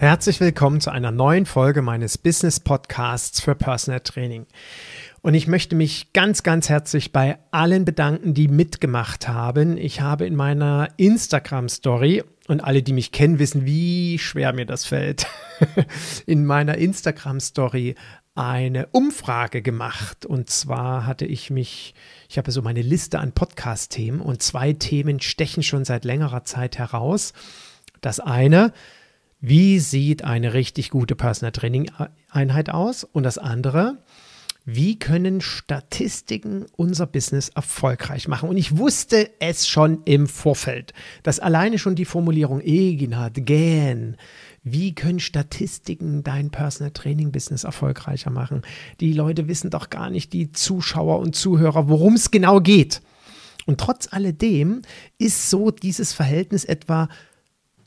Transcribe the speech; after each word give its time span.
Herzlich 0.00 0.38
willkommen 0.38 0.80
zu 0.80 0.92
einer 0.92 1.10
neuen 1.10 1.44
Folge 1.44 1.82
meines 1.82 2.18
Business 2.18 2.60
Podcasts 2.60 3.40
für 3.40 3.56
Personal 3.56 3.98
Training. 3.98 4.46
Und 5.22 5.34
ich 5.34 5.48
möchte 5.48 5.74
mich 5.74 6.12
ganz, 6.12 6.44
ganz 6.44 6.68
herzlich 6.68 7.10
bei 7.10 7.40
allen 7.50 7.84
bedanken, 7.84 8.32
die 8.32 8.46
mitgemacht 8.46 9.26
haben. 9.26 9.76
Ich 9.76 10.00
habe 10.00 10.24
in 10.24 10.36
meiner 10.36 10.88
Instagram-Story, 10.98 12.22
und 12.46 12.62
alle, 12.62 12.84
die 12.84 12.92
mich 12.92 13.10
kennen, 13.10 13.40
wissen, 13.40 13.66
wie 13.66 14.20
schwer 14.20 14.52
mir 14.52 14.66
das 14.66 14.84
fällt, 14.84 15.26
in 16.26 16.46
meiner 16.46 16.78
Instagram-Story 16.78 17.96
eine 18.36 18.86
Umfrage 18.92 19.62
gemacht. 19.62 20.24
Und 20.24 20.48
zwar 20.48 21.06
hatte 21.06 21.26
ich 21.26 21.50
mich, 21.50 21.96
ich 22.28 22.38
habe 22.38 22.52
so 22.52 22.62
meine 22.62 22.82
Liste 22.82 23.18
an 23.18 23.32
Podcast-Themen 23.32 24.20
und 24.20 24.44
zwei 24.44 24.74
Themen 24.74 25.18
stechen 25.18 25.64
schon 25.64 25.84
seit 25.84 26.04
längerer 26.04 26.44
Zeit 26.44 26.78
heraus. 26.78 27.32
Das 28.00 28.20
eine, 28.20 28.72
wie 29.40 29.78
sieht 29.78 30.24
eine 30.24 30.52
richtig 30.52 30.90
gute 30.90 31.14
Personal 31.14 31.52
Training 31.52 31.90
Einheit 32.30 32.70
aus? 32.70 33.04
Und 33.04 33.22
das 33.22 33.38
andere, 33.38 33.98
wie 34.64 34.98
können 34.98 35.40
Statistiken 35.40 36.66
unser 36.76 37.06
Business 37.06 37.48
erfolgreich 37.48 38.28
machen? 38.28 38.48
Und 38.48 38.56
ich 38.56 38.76
wusste 38.76 39.30
es 39.38 39.68
schon 39.68 40.02
im 40.04 40.26
Vorfeld, 40.26 40.92
dass 41.22 41.40
alleine 41.40 41.78
schon 41.78 41.94
die 41.94 42.04
Formulierung 42.04 42.60
Eginhard, 42.60 43.46
gähn, 43.46 44.16
wie 44.64 44.94
können 44.94 45.20
Statistiken 45.20 46.22
dein 46.24 46.50
Personal 46.50 46.90
Training 46.90 47.32
Business 47.32 47.64
erfolgreicher 47.64 48.30
machen? 48.30 48.62
Die 49.00 49.12
Leute 49.12 49.48
wissen 49.48 49.70
doch 49.70 49.88
gar 49.88 50.10
nicht, 50.10 50.32
die 50.32 50.52
Zuschauer 50.52 51.20
und 51.20 51.36
Zuhörer, 51.36 51.88
worum 51.88 52.14
es 52.14 52.30
genau 52.30 52.60
geht. 52.60 53.00
Und 53.66 53.80
trotz 53.80 54.12
alledem 54.12 54.82
ist 55.18 55.48
so 55.48 55.70
dieses 55.70 56.12
Verhältnis 56.12 56.64
etwa 56.64 57.08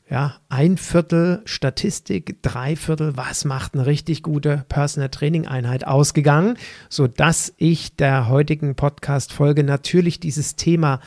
ja, 0.08 0.36
ein 0.48 0.76
Viertel 0.76 1.42
Statistik, 1.44 2.42
drei 2.42 2.76
Viertel, 2.76 3.16
was 3.16 3.44
macht 3.44 3.74
eine 3.74 3.86
richtig 3.86 4.22
gute 4.22 4.64
Personal 4.68 5.08
Training 5.08 5.46
Einheit 5.46 5.86
ausgegangen, 5.86 6.58
sodass 6.88 7.54
ich 7.56 7.96
der 7.96 8.28
heutigen 8.28 8.74
Podcast-Folge 8.74 9.64
natürlich 9.64 10.20
dieses 10.20 10.56
Thema 10.56 11.00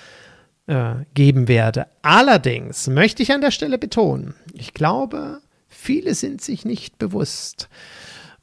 äh, 0.68 0.96
geben 1.14 1.48
werde. 1.48 1.88
Allerdings 2.02 2.88
möchte 2.88 3.22
ich 3.22 3.32
an 3.32 3.42
der 3.42 3.52
Stelle 3.52 3.78
betonen, 3.78 4.34
ich 4.54 4.74
glaube, 4.74 5.40
viele 5.68 6.16
sind 6.16 6.42
sich 6.42 6.66
nicht 6.66 6.98
bewusst, 6.98 7.70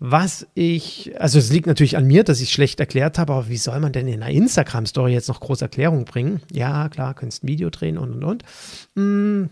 was 0.05 0.49
ich, 0.55 1.13
also 1.21 1.39
es 1.39 1.53
liegt 1.53 1.69
natürlich 1.69 1.97
an 1.97 2.07
mir, 2.07 2.25
dass 2.25 2.41
ich 2.41 2.49
es 2.49 2.53
schlecht 2.53 2.81
erklärt 2.81 3.19
habe, 3.19 3.35
aber 3.35 3.49
wie 3.49 3.57
soll 3.57 3.79
man 3.79 3.93
denn 3.93 4.09
in 4.09 4.21
einer 4.21 4.33
Instagram-Story 4.33 5.13
jetzt 5.13 5.29
noch 5.29 5.39
große 5.39 5.65
Erklärung 5.65 6.05
bringen? 6.05 6.41
Ja, 6.53 6.89
klar, 6.89 7.15
könntest 7.15 7.45
ein 7.45 7.49
Video 7.49 7.71
drehen 7.71 7.99
und 7.99 8.13
und 8.15 8.25
und. 8.25 8.45
Hm, 8.97 9.51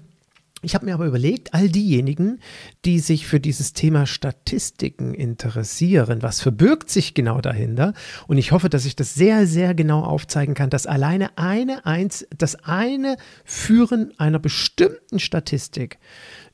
ich 0.63 0.75
habe 0.75 0.85
mir 0.85 0.95
aber 0.95 1.07
überlegt, 1.07 1.55
all 1.55 1.69
diejenigen, 1.69 2.39
die 2.85 2.99
sich 2.99 3.27
für 3.27 3.41
dieses 3.41 3.73
Thema 3.73 4.07
Statistiken 4.07 5.15
interessieren, 5.15 6.23
was 6.23 6.43
verbirgt 6.43 6.91
sich 6.91 7.15
genau 7.15 7.41
dahinter? 7.41 7.95
Und 8.27 8.37
ich 8.37 8.53
hoffe, 8.53 8.69
dass 8.69 8.85
ich 8.85 8.95
das 8.95 9.15
sehr, 9.15 9.47
sehr 9.47 9.75
genau 9.75 10.03
aufzeigen 10.03 10.55
kann, 10.55 10.69
dass 10.69 10.87
alleine 10.87 11.39
eine, 11.39 11.87
eins, 11.87 12.27
das 12.37 12.57
eine 12.57 13.17
Führen 13.45 14.13
einer 14.19 14.39
bestimmten 14.39 15.19
Statistik, 15.19 15.99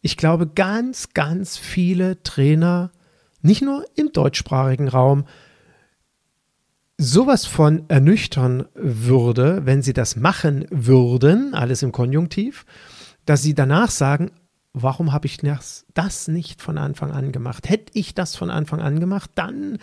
ich 0.03 0.17
glaube, 0.17 0.47
ganz, 0.47 1.13
ganz 1.13 1.57
viele 1.57 2.23
Trainer, 2.23 2.93
nicht 3.43 3.63
nur 3.63 3.85
im 3.97 4.13
deutschsprachigen 4.13 4.87
Raum, 4.87 5.25
sowas 6.97 7.45
von 7.45 7.85
ernüchtern 7.89 8.67
würde, 8.75 9.67
wenn 9.67 9.83
sie 9.83 9.93
das 9.93 10.15
machen 10.15 10.65
würden, 10.71 11.55
alles 11.55 11.83
im 11.83 11.91
Konjunktiv 11.91 12.65
dass 13.27 13.43
sie 13.43 13.55
danach 13.55 13.91
sagen, 13.91 14.31
warum 14.73 15.13
habe 15.13 15.27
ich 15.27 15.39
das, 15.39 15.87
das 15.95 16.29
nicht 16.29 16.63
von 16.63 16.79
Anfang 16.79 17.11
an 17.11 17.33
gemacht? 17.33 17.69
Hätte 17.69 17.93
ich 17.95 18.15
das 18.15 18.37
von 18.37 18.51
Anfang 18.51 18.81
an 18.81 19.01
gemacht, 19.01 19.31
dann 19.35 19.79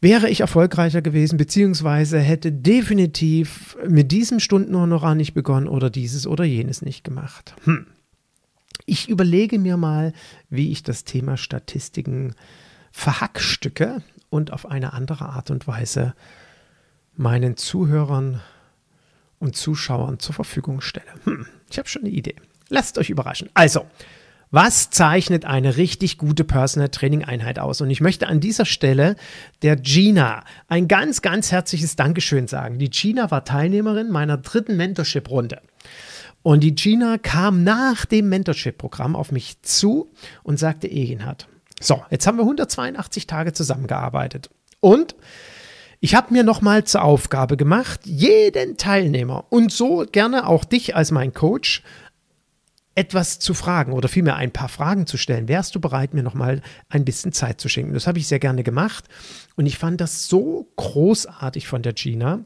wäre 0.00 0.28
ich 0.28 0.40
erfolgreicher 0.40 1.02
gewesen, 1.02 1.38
beziehungsweise 1.38 2.20
hätte 2.20 2.52
definitiv 2.52 3.76
mit 3.88 4.12
diesem 4.12 4.40
Stundenhonorar 4.40 5.14
nicht 5.14 5.34
begonnen 5.34 5.68
oder 5.68 5.90
dieses 5.90 6.26
oder 6.26 6.44
jenes 6.44 6.82
nicht 6.82 7.04
gemacht. 7.04 7.54
Hm. 7.64 7.86
Ich 8.86 9.08
überlege 9.08 9.58
mir 9.58 9.76
mal, 9.76 10.12
wie 10.50 10.70
ich 10.70 10.82
das 10.82 11.04
Thema 11.04 11.36
Statistiken 11.36 12.34
verhackstücke 12.90 14.02
und 14.30 14.52
auf 14.52 14.66
eine 14.66 14.92
andere 14.92 15.26
Art 15.26 15.50
und 15.50 15.66
Weise 15.66 16.14
meinen 17.16 17.56
Zuhörern 17.56 18.40
und 19.38 19.56
Zuschauern 19.56 20.18
zur 20.18 20.34
Verfügung 20.34 20.80
stelle. 20.80 21.06
Hm, 21.24 21.46
ich 21.70 21.78
habe 21.78 21.88
schon 21.88 22.02
eine 22.02 22.10
Idee. 22.10 22.36
Lasst 22.68 22.98
euch 22.98 23.10
überraschen. 23.10 23.48
Also, 23.54 23.86
was 24.50 24.88
zeichnet 24.88 25.44
eine 25.44 25.76
richtig 25.76 26.16
gute 26.16 26.42
Personal 26.42 26.88
Training 26.88 27.22
Einheit 27.22 27.58
aus? 27.58 27.80
Und 27.82 27.90
ich 27.90 28.00
möchte 28.00 28.28
an 28.28 28.40
dieser 28.40 28.64
Stelle 28.64 29.16
der 29.62 29.76
Gina 29.76 30.42
ein 30.68 30.88
ganz, 30.88 31.20
ganz 31.20 31.52
herzliches 31.52 31.96
Dankeschön 31.96 32.48
sagen. 32.48 32.78
Die 32.78 32.88
Gina 32.88 33.30
war 33.30 33.44
Teilnehmerin 33.44 34.10
meiner 34.10 34.38
dritten 34.38 34.76
Mentorship-Runde. 34.76 35.60
Und 36.42 36.60
die 36.60 36.74
Gina 36.74 37.18
kam 37.18 37.62
nach 37.62 38.06
dem 38.06 38.30
Mentorship-Programm 38.30 39.16
auf 39.16 39.32
mich 39.32 39.60
zu 39.62 40.10
und 40.42 40.58
sagte, 40.58 40.88
Egenhard, 40.88 41.46
so, 41.80 42.02
jetzt 42.10 42.26
haben 42.26 42.38
wir 42.38 42.42
182 42.42 43.26
Tage 43.26 43.52
zusammengearbeitet. 43.52 44.48
Und 44.80 45.14
ich 46.00 46.14
habe 46.14 46.32
mir 46.32 46.44
nochmal 46.44 46.84
zur 46.84 47.02
Aufgabe 47.02 47.56
gemacht, 47.56 48.00
jeden 48.04 48.76
Teilnehmer 48.76 49.46
und 49.50 49.72
so 49.72 50.06
gerne 50.10 50.46
auch 50.46 50.64
dich 50.64 50.94
als 50.94 51.10
mein 51.10 51.32
Coach 51.32 51.82
etwas 52.94 53.38
zu 53.38 53.54
fragen 53.54 53.92
oder 53.92 54.08
vielmehr 54.08 54.34
ein 54.34 54.50
paar 54.50 54.68
Fragen 54.68 55.06
zu 55.06 55.16
stellen. 55.18 55.46
Wärst 55.46 55.72
du 55.72 55.80
bereit, 55.80 56.14
mir 56.14 56.24
nochmal 56.24 56.62
ein 56.88 57.04
bisschen 57.04 57.32
Zeit 57.32 57.60
zu 57.60 57.68
schenken? 57.68 57.94
Das 57.94 58.08
habe 58.08 58.18
ich 58.18 58.26
sehr 58.26 58.40
gerne 58.40 58.64
gemacht 58.64 59.04
und 59.54 59.66
ich 59.66 59.78
fand 59.78 60.00
das 60.00 60.26
so 60.26 60.68
großartig 60.74 61.68
von 61.68 61.82
der 61.82 61.92
Gina, 61.92 62.40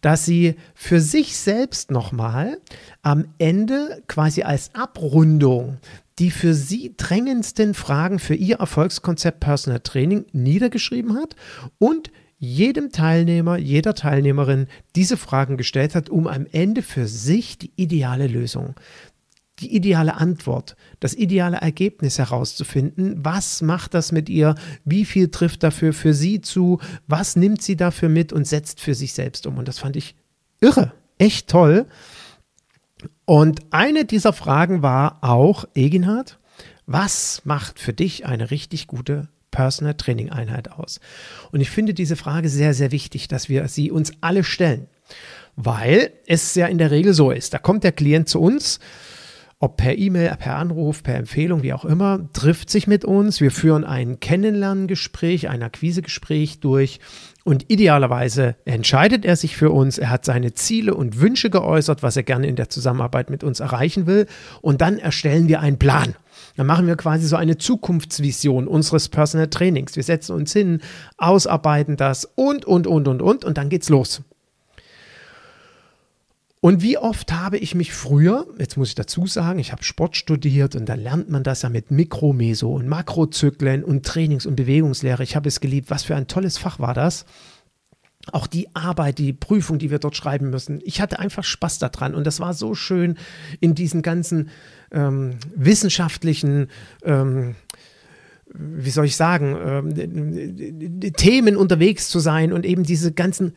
dass 0.00 0.24
sie 0.24 0.56
für 0.74 1.00
sich 1.00 1.36
selbst 1.36 1.92
nochmal 1.92 2.58
am 3.02 3.26
Ende 3.38 4.02
quasi 4.08 4.42
als 4.42 4.74
Abrundung 4.74 5.78
die 6.18 6.30
für 6.30 6.52
sie 6.52 6.94
drängendsten 6.96 7.72
Fragen 7.72 8.18
für 8.18 8.34
ihr 8.34 8.56
Erfolgskonzept 8.56 9.40
Personal 9.40 9.80
Training 9.80 10.26
niedergeschrieben 10.32 11.16
hat 11.16 11.36
und 11.78 12.10
jedem 12.42 12.90
Teilnehmer, 12.90 13.56
jeder 13.56 13.94
Teilnehmerin 13.94 14.66
diese 14.96 15.16
Fragen 15.16 15.56
gestellt 15.56 15.94
hat, 15.94 16.10
um 16.10 16.26
am 16.26 16.44
Ende 16.50 16.82
für 16.82 17.06
sich 17.06 17.56
die 17.56 17.70
ideale 17.76 18.26
Lösung, 18.26 18.74
die 19.60 19.72
ideale 19.76 20.16
Antwort, 20.16 20.74
das 20.98 21.14
ideale 21.14 21.58
Ergebnis 21.58 22.18
herauszufinden. 22.18 23.24
Was 23.24 23.62
macht 23.62 23.94
das 23.94 24.10
mit 24.10 24.28
ihr? 24.28 24.56
Wie 24.84 25.04
viel 25.04 25.28
trifft 25.28 25.62
dafür 25.62 25.92
für 25.92 26.14
sie 26.14 26.40
zu? 26.40 26.80
Was 27.06 27.36
nimmt 27.36 27.62
sie 27.62 27.76
dafür 27.76 28.08
mit 28.08 28.32
und 28.32 28.44
setzt 28.44 28.80
für 28.80 28.96
sich 28.96 29.12
selbst 29.12 29.46
um? 29.46 29.56
Und 29.56 29.68
das 29.68 29.78
fand 29.78 29.94
ich 29.94 30.16
irre, 30.60 30.92
echt 31.18 31.46
toll. 31.46 31.86
Und 33.24 33.72
eine 33.72 34.04
dieser 34.04 34.32
Fragen 34.32 34.82
war 34.82 35.18
auch, 35.22 35.64
Eginhard, 35.76 36.40
was 36.86 37.42
macht 37.44 37.78
für 37.78 37.92
dich 37.92 38.26
eine 38.26 38.50
richtig 38.50 38.88
gute 38.88 39.28
Personal 39.52 39.94
Training 39.94 40.30
Einheit 40.30 40.72
aus? 40.72 40.98
Und 41.52 41.60
ich 41.60 41.70
finde 41.70 41.94
diese 41.94 42.16
Frage 42.16 42.48
sehr, 42.48 42.74
sehr 42.74 42.90
wichtig, 42.90 43.28
dass 43.28 43.48
wir 43.48 43.68
sie 43.68 43.92
uns 43.92 44.12
alle 44.20 44.42
stellen, 44.42 44.88
weil 45.54 46.10
es 46.26 46.56
ja 46.56 46.66
in 46.66 46.78
der 46.78 46.90
Regel 46.90 47.14
so 47.14 47.30
ist. 47.30 47.54
Da 47.54 47.58
kommt 47.58 47.84
der 47.84 47.92
Klient 47.92 48.28
zu 48.28 48.40
uns, 48.40 48.80
ob 49.62 49.76
per 49.76 49.96
E-Mail, 49.96 50.34
per 50.40 50.56
Anruf, 50.56 51.04
per 51.04 51.14
Empfehlung, 51.14 51.62
wie 51.62 51.72
auch 51.72 51.84
immer, 51.84 52.28
trifft 52.32 52.68
sich 52.68 52.88
mit 52.88 53.04
uns. 53.04 53.40
Wir 53.40 53.52
führen 53.52 53.84
ein 53.84 54.18
Kennenlerngespräch, 54.18 55.48
ein 55.48 55.62
Akquisegespräch 55.62 56.58
durch 56.58 56.98
und 57.44 57.70
idealerweise 57.70 58.56
entscheidet 58.64 59.24
er 59.24 59.36
sich 59.36 59.56
für 59.56 59.70
uns. 59.70 59.98
Er 59.98 60.10
hat 60.10 60.24
seine 60.24 60.54
Ziele 60.54 60.94
und 60.94 61.20
Wünsche 61.20 61.48
geäußert, 61.48 62.02
was 62.02 62.16
er 62.16 62.24
gerne 62.24 62.48
in 62.48 62.56
der 62.56 62.70
Zusammenarbeit 62.70 63.30
mit 63.30 63.44
uns 63.44 63.60
erreichen 63.60 64.06
will. 64.06 64.26
Und 64.62 64.80
dann 64.80 64.98
erstellen 64.98 65.46
wir 65.46 65.60
einen 65.60 65.78
Plan. 65.78 66.16
Dann 66.56 66.66
machen 66.66 66.86
wir 66.86 66.96
quasi 66.96 67.26
so 67.26 67.36
eine 67.36 67.58
Zukunftsvision 67.58 68.68
unseres 68.68 69.08
Personal 69.08 69.48
Trainings. 69.48 69.96
Wir 69.96 70.02
setzen 70.02 70.34
uns 70.34 70.52
hin, 70.52 70.80
ausarbeiten 71.16 71.96
das 71.96 72.24
und, 72.34 72.64
und, 72.64 72.86
und, 72.86 73.08
und, 73.08 73.22
und, 73.22 73.44
und 73.44 73.58
dann 73.58 73.68
geht's 73.68 73.88
los. 73.88 74.22
Und 76.64 76.80
wie 76.80 76.96
oft 76.96 77.32
habe 77.32 77.58
ich 77.58 77.74
mich 77.74 77.92
früher, 77.92 78.46
jetzt 78.56 78.76
muss 78.76 78.90
ich 78.90 78.94
dazu 78.94 79.26
sagen, 79.26 79.58
ich 79.58 79.72
habe 79.72 79.82
Sport 79.82 80.16
studiert 80.16 80.76
und 80.76 80.88
da 80.88 80.94
lernt 80.94 81.28
man 81.28 81.42
das 81.42 81.62
ja 81.62 81.68
mit 81.68 81.90
Mikro, 81.90 82.32
Meso 82.32 82.72
und 82.72 82.86
Makrozyklen 82.86 83.82
und 83.82 84.06
Trainings- 84.06 84.46
und 84.46 84.54
Bewegungslehre. 84.54 85.24
Ich 85.24 85.34
habe 85.34 85.48
es 85.48 85.58
geliebt. 85.58 85.90
Was 85.90 86.04
für 86.04 86.14
ein 86.14 86.28
tolles 86.28 86.58
Fach 86.58 86.78
war 86.78 86.94
das? 86.94 87.24
Auch 88.30 88.46
die 88.46 88.74
Arbeit, 88.74 89.18
die 89.18 89.32
Prüfung, 89.32 89.78
die 89.78 89.90
wir 89.90 89.98
dort 89.98 90.16
schreiben 90.16 90.50
müssen. 90.50 90.80
Ich 90.84 91.00
hatte 91.00 91.18
einfach 91.18 91.42
Spaß 91.42 91.80
daran 91.80 92.14
und 92.14 92.24
das 92.26 92.38
war 92.38 92.54
so 92.54 92.74
schön 92.74 93.18
in 93.60 93.74
diesen 93.74 94.02
ganzen 94.02 94.50
ähm, 94.92 95.38
wissenschaftlichen 95.56 96.68
ähm, 97.04 97.56
wie 98.54 98.90
soll 98.90 99.06
ich 99.06 99.16
sagen, 99.16 99.56
ähm, 99.64 101.12
Themen 101.14 101.56
unterwegs 101.56 102.08
zu 102.08 102.18
sein 102.18 102.52
und 102.52 102.66
eben 102.66 102.82
diese 102.82 103.12
ganzen 103.12 103.54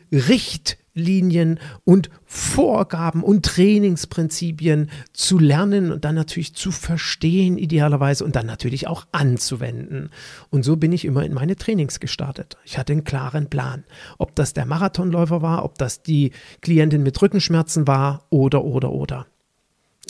Richtlinien 0.96 1.60
und 1.84 2.10
Vorgaben 2.24 3.22
und 3.22 3.44
Trainingsprinzipien 3.44 4.90
zu 5.12 5.38
lernen 5.38 5.92
und 5.92 6.04
dann 6.04 6.14
natürlich 6.14 6.54
zu 6.54 6.72
verstehen 6.72 7.58
idealerweise 7.58 8.24
und 8.24 8.34
dann 8.34 8.46
natürlich 8.46 8.88
auch 8.88 9.06
anzuwenden. 9.12 10.10
Und 10.50 10.64
so 10.64 10.76
bin 10.76 10.92
ich 10.92 11.04
immer 11.04 11.24
in 11.24 11.34
meine 11.34 11.56
Trainings 11.56 12.00
gestartet. 12.00 12.56
Ich 12.64 12.78
hatte 12.78 12.92
einen 12.92 13.04
klaren 13.04 13.48
Plan. 13.48 13.84
Ob 14.18 14.34
das 14.34 14.54
der 14.54 14.66
Marathonläufer 14.66 15.42
war, 15.42 15.64
ob 15.64 15.78
das 15.78 16.02
die 16.02 16.32
Klientin 16.62 17.02
mit 17.02 17.20
Rückenschmerzen 17.20 17.86
war 17.86 18.26
oder, 18.30 18.64
oder, 18.64 18.92
oder. 18.92 19.26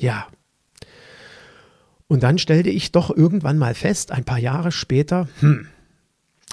Ja, 0.00 0.26
und 2.08 2.22
dann 2.22 2.38
stellte 2.38 2.70
ich 2.70 2.92
doch 2.92 3.10
irgendwann 3.10 3.58
mal 3.58 3.74
fest, 3.74 4.12
ein 4.12 4.24
paar 4.24 4.38
Jahre 4.38 4.70
später, 4.70 5.28
hm, 5.40 5.66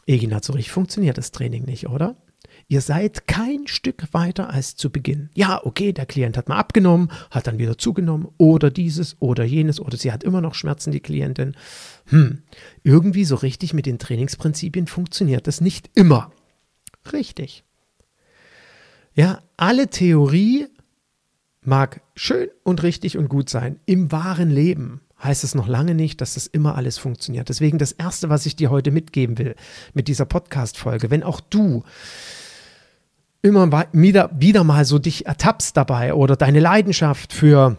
Egina, 0.08 0.40
so 0.42 0.54
richtig 0.54 0.72
funktioniert 0.72 1.18
das 1.20 1.32
Training 1.32 1.66
nicht, 1.66 1.90
oder? 1.90 2.16
Ihr 2.74 2.82
seid 2.82 3.28
kein 3.28 3.68
Stück 3.68 4.12
weiter 4.14 4.50
als 4.50 4.76
zu 4.76 4.90
Beginn. 4.90 5.30
Ja, 5.36 5.64
okay, 5.64 5.94
der 5.94 6.08
Klient 6.08 6.38
hat 6.38 6.50
mal 6.50 6.58
abgenommen, 6.58 7.12
hat 7.30 7.46
dann 7.46 7.60
wieder 7.60 7.78
zugenommen 7.78 8.30
oder 8.40 8.72
dieses 8.72 9.16
oder 9.20 9.44
jenes 9.44 9.80
oder 9.80 9.96
sie 9.96 10.12
hat 10.12 10.24
immer 10.24 10.42
noch 10.42 10.56
Schmerzen, 10.56 10.90
die 10.90 11.00
Klientin. 11.00 11.56
Hm, 12.08 12.42
irgendwie 12.82 13.26
so 13.26 13.36
richtig 13.36 13.76
mit 13.76 13.86
den 13.86 14.00
Trainingsprinzipien 14.00 14.88
funktioniert 14.88 15.46
das 15.46 15.62
nicht 15.62 15.92
immer. 15.94 16.32
Richtig. 17.14 17.64
Ja, 19.14 19.44
alle 19.56 19.92
Theorie 19.92 20.66
mag 21.62 22.02
schön 22.16 22.50
und 22.64 22.82
richtig 22.82 23.20
und 23.20 23.30
gut 23.30 23.50
sein. 23.50 23.80
Im 23.86 24.12
wahren 24.12 24.50
Leben 24.50 25.02
heißt 25.24 25.44
es 25.44 25.54
noch 25.54 25.68
lange 25.68 25.94
nicht, 25.94 26.22
dass 26.22 26.34
das 26.34 26.48
immer 26.48 26.76
alles 26.76 26.98
funktioniert. 26.98 27.50
Deswegen 27.50 27.78
das 27.78 27.92
Erste, 27.92 28.30
was 28.30 28.48
ich 28.48 28.56
dir 28.56 28.72
heute 28.72 28.90
mitgeben 28.90 29.38
will 29.38 29.54
mit 29.94 30.08
dieser 30.08 30.26
Podcast-Folge, 30.26 31.12
wenn 31.12 31.22
auch 31.22 31.40
du 31.40 31.84
immer 33.44 33.88
wieder, 33.92 34.32
wieder 34.34 34.64
mal 34.64 34.86
so 34.86 34.98
dich 34.98 35.28
ertappst 35.28 35.78
dabei 35.78 36.14
oder 36.14 36.36
deine 36.36 36.62
Leidenschaft 36.62 37.34
für 37.34 37.78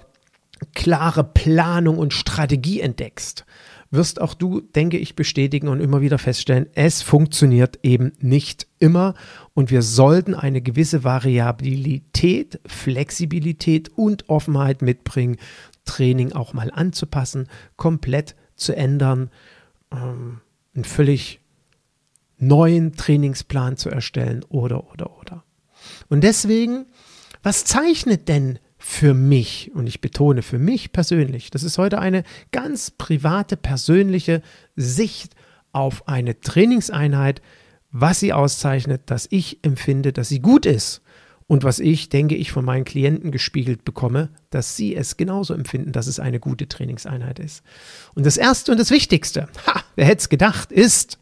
klare 0.75 1.25
Planung 1.25 1.99
und 1.99 2.13
Strategie 2.13 2.81
entdeckst, 2.81 3.47
wirst 3.91 4.21
auch 4.21 4.35
du, 4.35 4.61
denke 4.61 4.99
ich, 4.99 5.17
bestätigen 5.17 5.69
und 5.69 5.81
immer 5.81 6.03
wieder 6.03 6.19
feststellen, 6.19 6.67
es 6.75 7.01
funktioniert 7.01 7.79
eben 7.83 8.13
nicht 8.21 8.67
immer 8.79 9.15
und 9.55 9.71
wir 9.71 9.81
sollten 9.83 10.35
eine 10.35 10.61
gewisse 10.61 11.03
Variabilität, 11.03 12.61
Flexibilität 12.67 13.89
und 13.97 14.29
Offenheit 14.29 14.83
mitbringen, 14.83 15.39
Training 15.87 16.33
auch 16.33 16.53
mal 16.53 16.71
anzupassen, 16.71 17.49
komplett 17.77 18.37
zu 18.55 18.77
ändern, 18.77 19.31
ähm, 19.91 20.41
einen 20.75 20.85
völlig 20.85 21.41
neuen 22.37 22.93
Trainingsplan 22.93 23.79
zu 23.79 23.89
erstellen 23.89 24.45
oder, 24.49 24.93
oder, 24.93 25.19
oder. 25.19 25.45
Und 26.09 26.23
deswegen, 26.23 26.87
was 27.43 27.65
zeichnet 27.65 28.29
denn 28.29 28.59
für 28.79 29.15
mich, 29.15 29.71
und 29.75 29.87
ich 29.87 30.01
betone 30.01 30.43
für 30.43 30.59
mich 30.59 30.93
persönlich, 30.93 31.51
das 31.51 31.63
ist 31.63 31.79
heute 31.79 31.99
eine 31.99 32.23
ganz 32.53 32.91
private, 32.91 33.57
persönliche 33.57 34.43
Sicht 34.77 35.35
auf 35.73 36.07
eine 36.07 36.41
Trainingseinheit, 36.41 37.41
was 37.91 38.21
sie 38.21 38.33
auszeichnet, 38.33 39.03
dass 39.07 39.27
ich 39.31 39.65
empfinde, 39.65 40.13
dass 40.13 40.29
sie 40.29 40.41
gut 40.41 40.67
ist 40.67 41.01
und 41.47 41.63
was 41.63 41.79
ich, 41.79 42.09
denke 42.09 42.35
ich, 42.35 42.53
von 42.53 42.65
meinen 42.65 42.85
Klienten 42.85 43.31
gespiegelt 43.31 43.85
bekomme, 43.85 44.31
dass 44.51 44.77
sie 44.77 44.97
es 44.97 45.17
genauso 45.17 45.55
empfinden, 45.55 45.93
dass 45.93 46.07
es 46.07 46.19
eine 46.19 46.41
gute 46.41 46.69
Trainingseinheit 46.69 47.39
ist. 47.39 47.63
Und 48.15 48.27
das 48.27 48.37
Erste 48.37 48.73
und 48.73 48.79
das 48.79 48.91
Wichtigste, 48.91 49.49
ha, 49.67 49.83
wer 49.95 50.07
hätte 50.07 50.21
es 50.21 50.29
gedacht, 50.29 50.73
ist, 50.73 51.19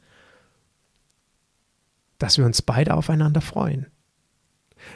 dass 2.19 2.39
wir 2.39 2.47
uns 2.47 2.63
beide 2.63 2.95
aufeinander 2.95 3.41
freuen. 3.41 3.87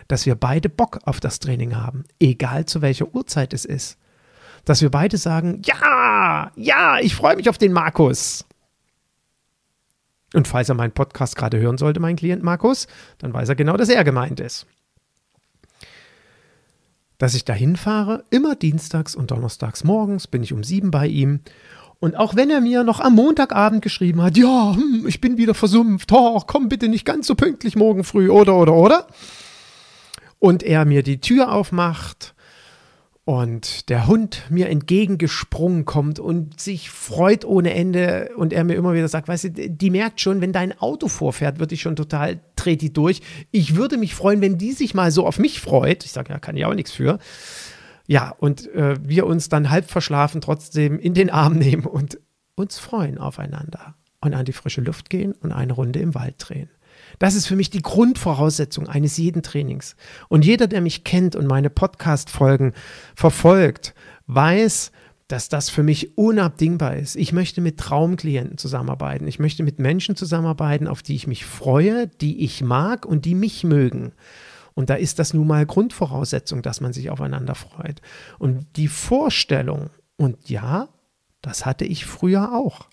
Dass 0.09 0.27
wir 0.27 0.35
beide 0.35 0.69
Bock 0.69 1.01
auf 1.05 1.21
das 1.21 1.41
Training 1.41 1.77
haben, 1.77 2.05
egal 2.21 2.67
zu 2.67 2.83
welcher 2.83 3.15
Uhrzeit 3.15 3.53
es 3.53 3.65
ist. 3.65 3.99
Dass 4.65 4.83
wir 4.83 4.91
beide 4.91 5.17
sagen, 5.17 5.63
ja, 5.65 6.51
ja, 6.57 6.99
ich 7.01 7.15
freue 7.15 7.37
mich 7.37 7.49
auf 7.49 7.59
den 7.59 7.73
Markus. 7.73 8.45
Und 10.35 10.49
falls 10.49 10.69
er 10.69 10.75
meinen 10.75 10.93
Podcast 10.93 11.37
gerade 11.37 11.59
hören 11.59 11.79
sollte, 11.79 12.01
mein 12.01 12.17
Klient 12.17 12.43
Markus, 12.43 12.89
dann 13.19 13.33
weiß 13.33 13.49
er 13.49 13.55
genau, 13.55 13.77
dass 13.77 13.89
er 13.89 14.05
gemeint 14.05 14.41
ist 14.41 14.67
dass 17.19 17.35
ich 17.35 17.45
dahin 17.45 17.77
fahre, 17.77 18.25
immer 18.31 18.55
dienstags 18.55 19.15
und 19.15 19.31
donnerstags 19.31 19.85
morgens 19.85 20.27
bin 20.27 20.43
ich 20.43 20.53
um 20.53 20.65
sieben 20.65 20.91
bei 20.91 21.07
ihm. 21.07 21.41
Und 21.99 22.15
auch 22.17 22.37
wenn 22.37 22.51
er 22.51 22.61
mir 22.61 22.85
noch 22.85 23.01
am 23.01 23.15
Montagabend 23.15 23.81
geschrieben 23.81 24.21
hat, 24.23 24.37
ja, 24.37 24.75
hm, 24.75 25.07
ich 25.09 25.21
bin 25.21 25.39
wieder 25.39 25.55
versumpft, 25.55 26.13
oh, 26.13 26.41
komm 26.47 26.69
bitte 26.69 26.89
nicht 26.89 27.07
ganz 27.07 27.27
so 27.27 27.35
pünktlich 27.35 27.75
morgen 27.75 28.05
früh, 28.05 28.29
oder, 28.29 28.55
oder, 28.57 28.75
oder. 28.75 29.07
Und 30.39 30.63
er 30.63 30.85
mir 30.85 31.03
die 31.03 31.21
Tür 31.21 31.53
aufmacht 31.53 32.35
und 33.27 33.89
der 33.89 34.07
Hund 34.07 34.45
mir 34.51 34.69
entgegengesprungen 34.69 35.85
kommt 35.85 36.21
und 36.21 36.61
sich 36.61 36.91
freut 36.91 37.45
ohne 37.45 37.75
Ende 37.75 38.31
und 38.37 38.53
er 38.53 38.63
mir 38.63 38.75
immer 38.75 38.95
wieder 38.95 39.09
sagt, 39.09 39.27
weißt 39.27 39.45
du, 39.45 39.51
die 39.51 39.91
merkt 39.91 40.21
schon, 40.21 40.41
wenn 40.41 40.53
dein 40.53 40.79
Auto 40.79 41.09
vorfährt, 41.09 41.59
wird 41.59 41.73
die 41.73 41.77
schon 41.77 41.97
total, 41.97 42.39
dreht 42.55 42.83
die 42.83 42.93
durch. 42.93 43.23
Ich 43.51 43.75
würde 43.75 43.97
mich 43.97 44.15
freuen, 44.15 44.41
wenn 44.41 44.59
die 44.59 44.71
sich 44.71 44.95
mal 44.95 45.11
so 45.11 45.27
auf 45.27 45.41
mich 45.41 45.61
freut. 45.61 46.05
Ich 46.05 46.13
sage, 46.13 46.33
ja, 46.33 46.39
kann 46.39 46.57
ich 46.57 46.65
auch 46.67 46.75
nichts 46.75 46.93
für. 46.93 47.19
Ja, 48.07 48.33
und 48.39 48.73
äh, 48.75 48.95
wir 49.03 49.27
uns 49.27 49.49
dann 49.49 49.71
halb 49.71 49.91
verschlafen 49.91 50.41
trotzdem 50.41 51.01
in 51.01 51.13
den 51.13 51.29
Arm 51.29 51.59
nehmen 51.59 51.85
und 51.85 52.21
uns 52.55 52.79
freuen 52.79 53.19
aufeinander 53.19 53.97
und 54.21 54.35
an 54.35 54.45
die 54.45 54.53
frische 54.53 54.83
Luft 54.83 55.11
gehen 55.11 55.33
und 55.33 55.51
eine 55.51 55.73
Runde 55.73 55.99
im 55.99 56.15
Wald 56.15 56.37
drehen. 56.39 56.71
Das 57.19 57.35
ist 57.35 57.47
für 57.47 57.57
mich 57.57 57.71
die 57.71 57.83
Grundvoraussetzung 57.83 58.89
eines 58.89 59.17
jeden 59.17 59.43
Trainings. 59.43 59.97
Und 60.29 60.45
jeder, 60.45 60.67
der 60.67 60.81
mich 60.81 61.05
kennt 61.05 61.37
und 61.37 61.47
meine 61.47 61.71
Podcast-Folgen 61.71 62.73
verfolgt, 63.15 63.95
weiß, 64.27 64.93
dass 65.29 65.49
das 65.49 65.71
für 65.71 65.83
mich 65.83 66.17
unabdingbar 66.17 66.97
ist. 66.97 67.17
Ich 67.17 67.33
möchte 67.33 67.61
mit 67.61 67.79
Traumklienten 67.79 68.59
zusammenarbeiten. 68.59 69.27
Ich 69.27 69.39
möchte 69.39 69.63
mit 69.63 69.79
Menschen 69.79 70.15
zusammenarbeiten, 70.15 70.87
auf 70.87 71.03
die 71.03 71.17
ich 71.17 71.27
mich 71.27 71.45
freue, 71.45 72.07
die 72.07 72.45
ich 72.45 72.63
mag 72.63 73.05
und 73.05 73.25
die 73.25 73.35
mich 73.35 73.65
mögen. 73.65 74.13
Und 74.75 74.91
da 74.91 74.95
ist 74.95 75.19
das 75.19 75.35
nun 75.35 75.47
mal 75.47 75.67
Grundvoraussetzung, 75.67 76.63
dass 76.63 76.81
man 76.81 76.93
sich 76.93 77.11
aufeinander 77.11 77.55
freut. 77.55 78.03
Und 78.39 78.67
die 78.77 78.89
Vorstellung, 78.89 79.91
und 80.17 80.49
ja, 80.49 80.89
das 81.41 81.67
hatte 81.67 81.85
ich 81.85 82.05
früher 82.05 82.53
auch 82.53 82.87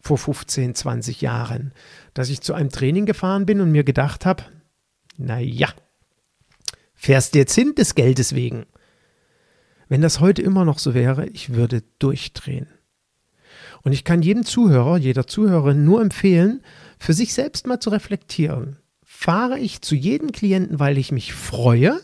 vor 0.00 0.18
15, 0.18 0.74
20 0.74 1.20
Jahren, 1.20 1.72
dass 2.14 2.30
ich 2.30 2.40
zu 2.40 2.54
einem 2.54 2.70
Training 2.70 3.06
gefahren 3.06 3.46
bin 3.46 3.60
und 3.60 3.70
mir 3.70 3.84
gedacht 3.84 4.26
habe, 4.26 4.44
naja, 5.16 5.68
fährst 6.94 7.34
jetzt 7.34 7.54
hin 7.54 7.74
des 7.76 7.94
Geldes 7.94 8.34
wegen. 8.34 8.66
Wenn 9.88 10.00
das 10.00 10.20
heute 10.20 10.42
immer 10.42 10.64
noch 10.64 10.78
so 10.78 10.94
wäre, 10.94 11.26
ich 11.26 11.52
würde 11.54 11.82
durchdrehen. 11.98 12.68
Und 13.82 13.92
ich 13.92 14.04
kann 14.04 14.22
jedem 14.22 14.44
Zuhörer, 14.44 14.96
jeder 14.96 15.26
Zuhörerin 15.26 15.84
nur 15.84 16.00
empfehlen, 16.00 16.62
für 16.98 17.12
sich 17.12 17.34
selbst 17.34 17.66
mal 17.66 17.80
zu 17.80 17.90
reflektieren. 17.90 18.76
Fahre 19.02 19.58
ich 19.58 19.82
zu 19.82 19.94
jedem 19.94 20.32
Klienten, 20.32 20.78
weil 20.78 20.96
ich 20.96 21.12
mich 21.12 21.34
freue? 21.34 22.00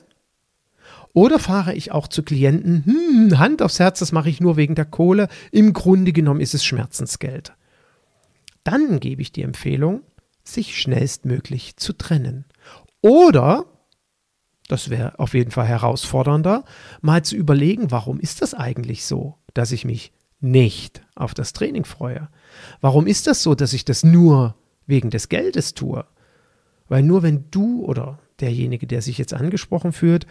Oder 1.13 1.39
fahre 1.39 1.75
ich 1.75 1.93
auch 1.93 2.09
zu 2.09 2.23
Klienten, 2.23 2.85
hm, 2.85 3.39
Hand 3.39 3.63
aufs 3.63 3.79
Herz, 3.79 4.01
das 4.01 4.13
mache 4.13 4.29
ich 4.29 4.41
nur 4.41 4.57
wegen 4.57 4.75
der 4.75 4.85
Kohle. 4.85 5.29
Im 5.51 5.73
Grunde 5.73 6.13
genommen 6.13 6.41
ist 6.41 6.55
es 6.55 6.65
Schmerzensgeld 6.65 7.55
dann 8.67 9.01
gebe 9.01 9.23
ich 9.23 9.33
die 9.33 9.43
Empfehlung, 9.43 10.03
sich 10.43 10.81
schnellstmöglich 10.81 11.77
zu 11.77 11.93
trennen. 11.93 12.45
Oder, 13.01 13.67
das 14.69 14.91
wäre 14.91 15.19
auf 15.19 15.35
jeden 15.35 15.51
Fall 15.51 15.67
herausfordernder, 15.67 16.65
mal 17.01 17.23
zu 17.23 17.37
überlegen, 17.37 17.91
warum 17.91 18.19
ist 18.19 18.43
das 18.43 18.55
eigentlich 18.55 19.05
so, 19.05 19.37
dass 19.55 19.73
ich 19.73 19.85
mich 19.85 20.13
nicht 20.41 21.03
auf 21.15 21.35
das 21.35 21.53
Training 21.53 21.85
freue? 21.85 22.29
Warum 22.81 23.07
ist 23.07 23.27
das 23.27 23.43
so, 23.43 23.55
dass 23.55 23.73
ich 23.73 23.85
das 23.85 24.05
nur 24.05 24.57
wegen 24.87 25.11
des 25.11 25.29
Geldes 25.29 25.75
tue? 25.75 26.05
Weil 26.89 27.03
nur 27.03 27.23
wenn 27.23 27.51
du 27.51 27.85
oder 27.85 28.19
derjenige, 28.41 28.87
der 28.87 29.03
sich 29.03 29.19
jetzt 29.19 29.35
angesprochen 29.35 29.93
fühlt, 29.93 30.27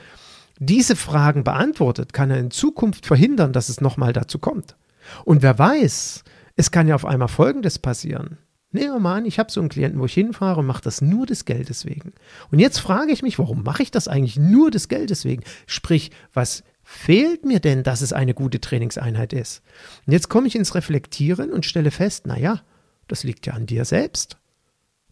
diese 0.59 0.95
Fragen 0.95 1.43
beantwortet, 1.43 2.13
kann 2.13 2.31
er 2.31 2.39
in 2.39 2.51
Zukunft 2.51 3.05
verhindern, 3.05 3.51
dass 3.51 3.67
es 3.67 3.81
nochmal 3.81 4.13
dazu 4.13 4.39
kommt. 4.39 4.77
Und 5.25 5.41
wer 5.41 5.59
weiß, 5.59 6.23
es 6.55 6.71
kann 6.71 6.87
ja 6.87 6.95
auf 6.95 7.05
einmal 7.05 7.27
Folgendes 7.27 7.79
passieren. 7.79 8.37
Nehmen 8.71 8.93
wir 8.93 8.99
mal 8.99 9.17
an, 9.17 9.25
ich 9.25 9.39
habe 9.39 9.51
so 9.51 9.61
einen 9.61 9.69
Klienten, 9.69 9.99
wo 9.99 10.05
ich 10.05 10.13
hinfahre 10.13 10.59
und 10.59 10.65
mache 10.65 10.81
das 10.81 11.01
nur 11.01 11.25
des 11.25 11.45
Geldes 11.45 11.85
wegen. 11.85 12.13
Und 12.51 12.59
jetzt 12.59 12.79
frage 12.79 13.11
ich 13.13 13.21
mich, 13.21 13.39
warum 13.39 13.63
mache 13.63 13.83
ich 13.83 13.91
das 13.91 14.07
eigentlich 14.07 14.37
nur 14.37 14.69
des 14.69 14.89
Geldes 14.89 15.23
wegen? 15.23 15.43
Sprich, 15.65 16.11
was 16.33 16.63
fehlt 16.83 17.45
mir 17.45 17.61
denn, 17.61 17.83
dass 17.83 18.01
es 18.01 18.11
eine 18.11 18.33
gute 18.33 18.59
Trainingseinheit 18.59 19.31
ist? 19.31 19.61
Und 20.05 20.13
jetzt 20.13 20.27
komme 20.27 20.47
ich 20.47 20.55
ins 20.55 20.75
Reflektieren 20.75 21.53
und 21.53 21.65
stelle 21.65 21.91
fest, 21.91 22.27
naja, 22.27 22.63
das 23.07 23.23
liegt 23.23 23.45
ja 23.45 23.53
an 23.53 23.65
dir 23.65 23.85
selbst. 23.85 24.37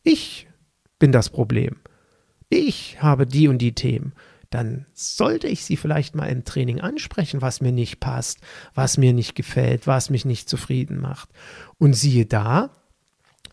Ich 0.03 0.47
bin 0.99 1.13
das 1.13 1.29
Problem. 1.29 1.77
Ich 2.49 3.01
habe 3.01 3.25
die 3.25 3.47
und 3.47 3.59
die 3.59 3.73
Themen 3.73 4.13
dann 4.53 4.85
sollte 4.93 5.47
ich 5.47 5.65
sie 5.65 5.77
vielleicht 5.77 6.15
mal 6.15 6.27
im 6.27 6.45
Training 6.45 6.79
ansprechen, 6.79 7.41
was 7.41 7.61
mir 7.61 7.71
nicht 7.71 7.99
passt, 7.99 8.39
was 8.75 8.97
mir 8.97 9.13
nicht 9.13 9.35
gefällt, 9.35 9.87
was 9.87 10.09
mich 10.09 10.25
nicht 10.25 10.47
zufrieden 10.47 10.99
macht. 10.99 11.29
Und 11.79 11.93
siehe 11.93 12.25
da, 12.25 12.69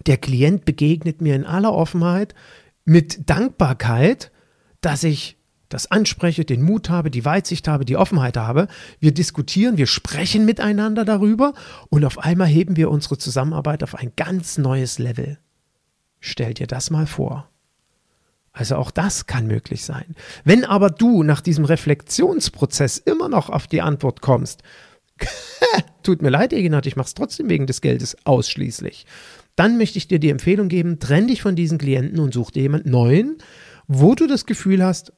der 0.07 0.19
Klient 0.19 0.65
begegnet 0.65 1.21
mir 1.21 1.35
in 1.35 1.47
aller 1.47 1.73
Offenheit 1.73 2.35
mit 2.85 3.31
Dankbarkeit, 3.31 4.31
dass 4.81 5.05
ich 5.05 5.37
das 5.71 5.91
anspreche, 5.91 6.45
den 6.45 6.63
Mut 6.63 6.91
habe, 6.91 7.11
die 7.11 7.25
Weitsicht 7.25 7.69
habe, 7.69 7.85
die 7.85 7.97
Offenheit 7.97 8.37
habe. 8.37 8.67
Wir 8.99 9.15
diskutieren, 9.15 9.77
wir 9.77 9.87
sprechen 9.87 10.45
miteinander 10.45 11.05
darüber 11.05 11.55
und 11.89 12.05
auf 12.05 12.19
einmal 12.19 12.49
heben 12.49 12.77
wir 12.77 12.91
unsere 12.91 13.19
Zusammenarbeit 13.19 13.83
auf 13.85 13.95
ein 13.95 14.13
ganz 14.17 14.59
neues 14.59 14.99
Level. 14.99 15.39
Stell 16.19 16.55
dir 16.55 16.67
das 16.67 16.91
mal 16.91 17.07
vor. 17.07 17.50
Also 18.53 18.77
auch 18.77 18.91
das 18.91 19.27
kann 19.27 19.47
möglich 19.47 19.85
sein. 19.85 20.17
Wenn 20.45 20.65
aber 20.65 20.91
du 20.91 21.23
nach 21.23 21.41
diesem 21.41 21.65
Reflexionsprozess 21.65 22.99
immer 22.99 23.29
noch 23.29 23.49
auf 23.49 23.67
die 23.67 23.81
Antwort 23.81 24.21
kommst, 24.21 24.63
tut 26.03 26.23
mir 26.23 26.31
leid, 26.31 26.53
Egenhard, 26.53 26.87
ich 26.87 26.97
mache 26.97 27.07
es 27.07 27.15
trotzdem 27.15 27.49
wegen 27.49 27.67
des 27.67 27.81
Geldes 27.81 28.17
ausschließlich, 28.25 29.07
dann 29.55 29.79
möchte 29.79 29.99
ich 29.99 30.09
dir 30.09 30.19
die 30.19 30.31
Empfehlung 30.31 30.69
geben, 30.69 30.99
trenn 30.99 31.29
dich 31.29 31.43
von 31.43 31.55
diesen 31.55 31.79
Klienten 31.79 32.19
und 32.19 32.35
such 32.35 32.51
dir 32.51 32.63
jemanden 32.63 32.91
neuen, 32.91 33.39
wo 33.87 34.15
du 34.15 34.27
das 34.27 34.47
Gefühl 34.47 34.83
hast, 34.83 35.13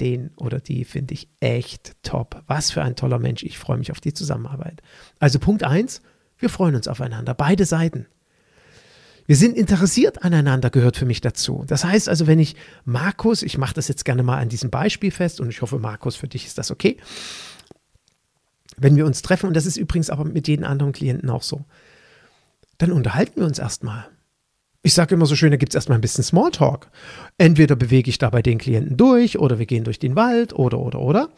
den 0.00 0.30
oder 0.36 0.60
die 0.60 0.84
finde 0.84 1.14
ich 1.14 1.28
echt 1.40 1.92
top. 2.02 2.42
Was 2.46 2.70
für 2.70 2.82
ein 2.82 2.96
toller 2.96 3.18
Mensch. 3.18 3.42
Ich 3.42 3.58
freue 3.58 3.76
mich 3.76 3.90
auf 3.90 4.00
die 4.00 4.14
Zusammenarbeit. 4.14 4.82
Also 5.18 5.38
Punkt 5.38 5.62
1, 5.62 6.02
wir 6.38 6.48
freuen 6.48 6.74
uns 6.74 6.88
aufeinander, 6.88 7.34
beide 7.34 7.66
Seiten. 7.66 8.06
Wir 9.30 9.36
sind 9.36 9.56
interessiert 9.56 10.24
aneinander, 10.24 10.70
gehört 10.70 10.96
für 10.96 11.06
mich 11.06 11.20
dazu. 11.20 11.62
Das 11.68 11.84
heißt 11.84 12.08
also, 12.08 12.26
wenn 12.26 12.40
ich 12.40 12.56
Markus, 12.84 13.44
ich 13.44 13.58
mache 13.58 13.74
das 13.74 13.86
jetzt 13.86 14.04
gerne 14.04 14.24
mal 14.24 14.38
an 14.38 14.48
diesem 14.48 14.70
Beispiel 14.70 15.12
fest 15.12 15.40
und 15.40 15.48
ich 15.50 15.62
hoffe, 15.62 15.78
Markus, 15.78 16.16
für 16.16 16.26
dich 16.26 16.46
ist 16.46 16.58
das 16.58 16.72
okay. 16.72 16.96
Wenn 18.76 18.96
wir 18.96 19.06
uns 19.06 19.22
treffen, 19.22 19.46
und 19.46 19.54
das 19.54 19.66
ist 19.66 19.76
übrigens 19.76 20.10
aber 20.10 20.24
mit 20.24 20.48
jedem 20.48 20.64
anderen 20.64 20.90
Klienten 20.90 21.30
auch 21.30 21.44
so, 21.44 21.64
dann 22.78 22.90
unterhalten 22.90 23.36
wir 23.36 23.46
uns 23.46 23.60
erstmal. 23.60 24.08
Ich 24.82 24.94
sage 24.94 25.14
immer 25.14 25.26
so 25.26 25.36
schön, 25.36 25.52
da 25.52 25.58
gibt 25.58 25.74
es 25.74 25.76
erstmal 25.76 25.98
ein 25.98 26.00
bisschen 26.00 26.24
Smalltalk. 26.24 26.90
Entweder 27.38 27.76
bewege 27.76 28.10
ich 28.10 28.18
da 28.18 28.30
bei 28.30 28.42
den 28.42 28.58
Klienten 28.58 28.96
durch 28.96 29.38
oder 29.38 29.60
wir 29.60 29.66
gehen 29.66 29.84
durch 29.84 30.00
den 30.00 30.16
Wald 30.16 30.54
oder, 30.54 30.80
oder, 30.80 30.98
oder. 30.98 31.28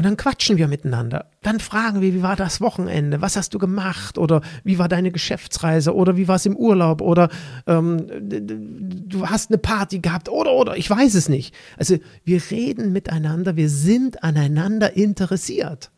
Und 0.00 0.04
dann 0.04 0.16
quatschen 0.16 0.56
wir 0.56 0.66
miteinander. 0.66 1.26
Dann 1.42 1.60
fragen 1.60 2.00
wir, 2.00 2.14
wie 2.14 2.22
war 2.22 2.34
das 2.34 2.62
Wochenende? 2.62 3.20
Was 3.20 3.36
hast 3.36 3.52
du 3.52 3.58
gemacht? 3.58 4.16
Oder 4.16 4.40
wie 4.64 4.78
war 4.78 4.88
deine 4.88 5.10
Geschäftsreise? 5.10 5.94
Oder 5.94 6.16
wie 6.16 6.26
war 6.26 6.36
es 6.36 6.46
im 6.46 6.56
Urlaub? 6.56 7.02
Oder 7.02 7.28
ähm, 7.66 8.06
du 8.08 9.26
hast 9.26 9.50
eine 9.50 9.58
Party 9.58 9.98
gehabt? 9.98 10.30
Oder, 10.30 10.54
oder, 10.54 10.78
ich 10.78 10.88
weiß 10.88 11.14
es 11.16 11.28
nicht. 11.28 11.54
Also 11.76 11.98
wir 12.24 12.40
reden 12.50 12.94
miteinander, 12.94 13.56
wir 13.56 13.68
sind 13.68 14.24
aneinander 14.24 14.96
interessiert. 14.96 15.90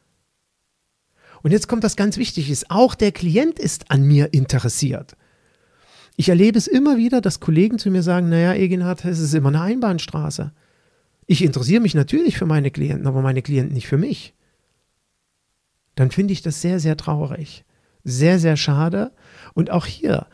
Und 1.45 1.53
jetzt 1.53 1.69
kommt 1.69 1.85
das 1.85 1.95
ganz 1.95 2.17
Wichtige, 2.17 2.53
auch 2.71 2.97
der 2.97 3.13
Klient 3.13 3.61
ist 3.61 3.93
an 3.93 4.03
mir 4.03 4.35
interessiert. 4.35 5.13
Ich 6.17 6.29
erlebe 6.29 6.59
es 6.59 6.67
immer 6.67 6.97
wieder, 6.97 7.21
dass 7.21 7.39
Kollegen 7.39 7.79
zu 7.79 7.89
mir 7.89 8.03
sagen, 8.03 8.31
naja, 8.31 8.55
Egenhard, 8.55 9.05
es 9.05 9.21
ist 9.21 9.33
immer 9.33 9.51
eine 9.51 9.61
Einbahnstraße. 9.61 10.51
Ich 11.33 11.43
interessiere 11.43 11.81
mich 11.81 11.95
natürlich 11.95 12.37
für 12.37 12.45
meine 12.45 12.71
Klienten, 12.71 13.07
aber 13.07 13.23
meine 13.23 13.41
Klienten 13.41 13.73
nicht 13.73 13.87
für 13.87 13.97
mich. 13.97 14.35
Dann 15.95 16.11
finde 16.11 16.35
ich 16.35 16.43
das 16.43 16.61
sehr, 16.61 16.79
sehr 16.79 16.95
traurig. 16.99 17.65
Sehr, 18.05 18.39
sehr 18.39 18.59
schade. 18.59 19.13
Und 19.55 19.71
auch 19.71 19.87
hier 19.87 20.27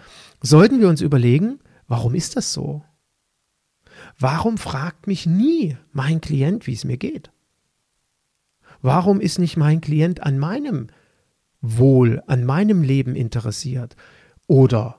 sollten 0.42 0.80
wir 0.80 0.88
uns 0.88 1.00
überlegen, 1.00 1.60
warum 1.86 2.16
ist 2.16 2.34
das 2.34 2.52
so? 2.52 2.82
Warum 4.18 4.58
fragt 4.58 5.06
mich 5.06 5.24
nie 5.24 5.76
mein 5.92 6.20
Klient, 6.20 6.66
wie 6.66 6.74
es 6.74 6.84
mir 6.84 6.96
geht? 6.96 7.30
Warum 8.82 9.20
ist 9.20 9.38
nicht 9.38 9.56
mein 9.56 9.80
Klient 9.80 10.24
an 10.24 10.36
meinem 10.36 10.88
Wohl, 11.60 12.24
an 12.26 12.44
meinem 12.44 12.82
Leben 12.82 13.14
interessiert? 13.14 13.94
Oder, 14.48 14.98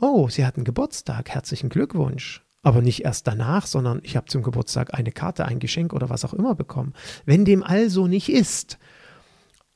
oh, 0.00 0.28
Sie 0.28 0.44
hatten 0.44 0.64
Geburtstag, 0.64 1.30
herzlichen 1.30 1.68
Glückwunsch. 1.68 2.42
Aber 2.62 2.82
nicht 2.82 3.04
erst 3.04 3.26
danach, 3.26 3.66
sondern 3.66 4.00
ich 4.02 4.16
habe 4.16 4.26
zum 4.26 4.42
Geburtstag 4.42 4.92
eine 4.92 5.12
Karte, 5.12 5.46
ein 5.46 5.60
Geschenk 5.60 5.92
oder 5.92 6.10
was 6.10 6.24
auch 6.24 6.34
immer 6.34 6.54
bekommen. 6.54 6.92
Wenn 7.24 7.44
dem 7.44 7.62
also 7.62 8.06
nicht 8.06 8.28
ist, 8.28 8.78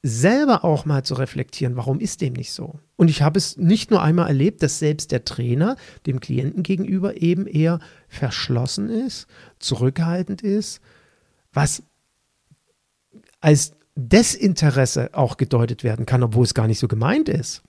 selber 0.03 0.65
auch 0.65 0.85
mal 0.85 1.03
zu 1.03 1.15
reflektieren, 1.15 1.77
warum 1.77 1.99
ist 1.99 2.21
dem 2.21 2.35
nicht 2.35 2.53
so? 2.53 2.79
Und 2.97 3.09
ich 3.09 3.23
habe 3.23 3.39
es 3.39 3.57
nicht 3.57 3.91
nur 3.91 4.03
einmal 4.03 4.29
erlebt, 4.29 4.63
dass 4.63 4.79
selbst 4.79 5.13
der 5.13 5.25
Trainer 5.25 5.77
dem 6.05 6.21
Klienten 6.21 6.63
gegenüber 6.63 7.23
eben 7.23 7.47
eher 7.47 7.81
verschlossen 8.07 8.91
ist, 8.91 9.27
zurückhaltend 9.61 10.43
ist, 10.43 10.83
was 11.55 11.85
als 13.41 13.73
Desinteresse 13.95 15.15
auch 15.15 15.39
gedeutet 15.39 15.85
werden 15.85 16.05
kann, 16.05 16.23
obwohl 16.23 16.45
es 16.45 16.53
gar 16.53 16.67
nicht 16.67 16.79
so 16.79 16.89
gemeint 16.89 17.31
ist. 17.31 17.63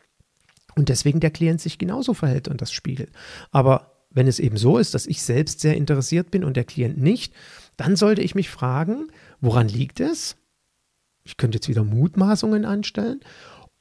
Und 0.76 0.90
deswegen 0.90 1.22
der 1.22 1.32
Klient 1.32 1.62
sich 1.62 1.78
genauso 1.78 2.14
verhält 2.14 2.50
und 2.50 2.62
das 2.62 2.74
spiegelt. 2.74 3.12
Aber 3.52 3.95
wenn 4.16 4.28
es 4.28 4.40
eben 4.40 4.58
so 4.58 4.80
ist, 4.80 4.96
dass 4.96 5.06
ich 5.06 5.22
selbst 5.22 5.60
sehr 5.60 5.78
interessiert 5.78 6.32
bin 6.32 6.44
und 6.44 6.58
der 6.58 6.64
Klient 6.64 6.98
nicht, 6.98 7.34
dann 7.78 7.96
sollte 7.96 8.22
ich 8.22 8.34
mich 8.34 8.50
fragen, 8.50 9.08
woran 9.42 9.68
liegt 9.68 10.00
es? 10.00 10.38
Ich 11.24 11.38
könnte 11.38 11.58
jetzt 11.58 11.68
wieder 11.68 11.84
Mutmaßungen 11.84 12.66
anstellen. 12.66 13.20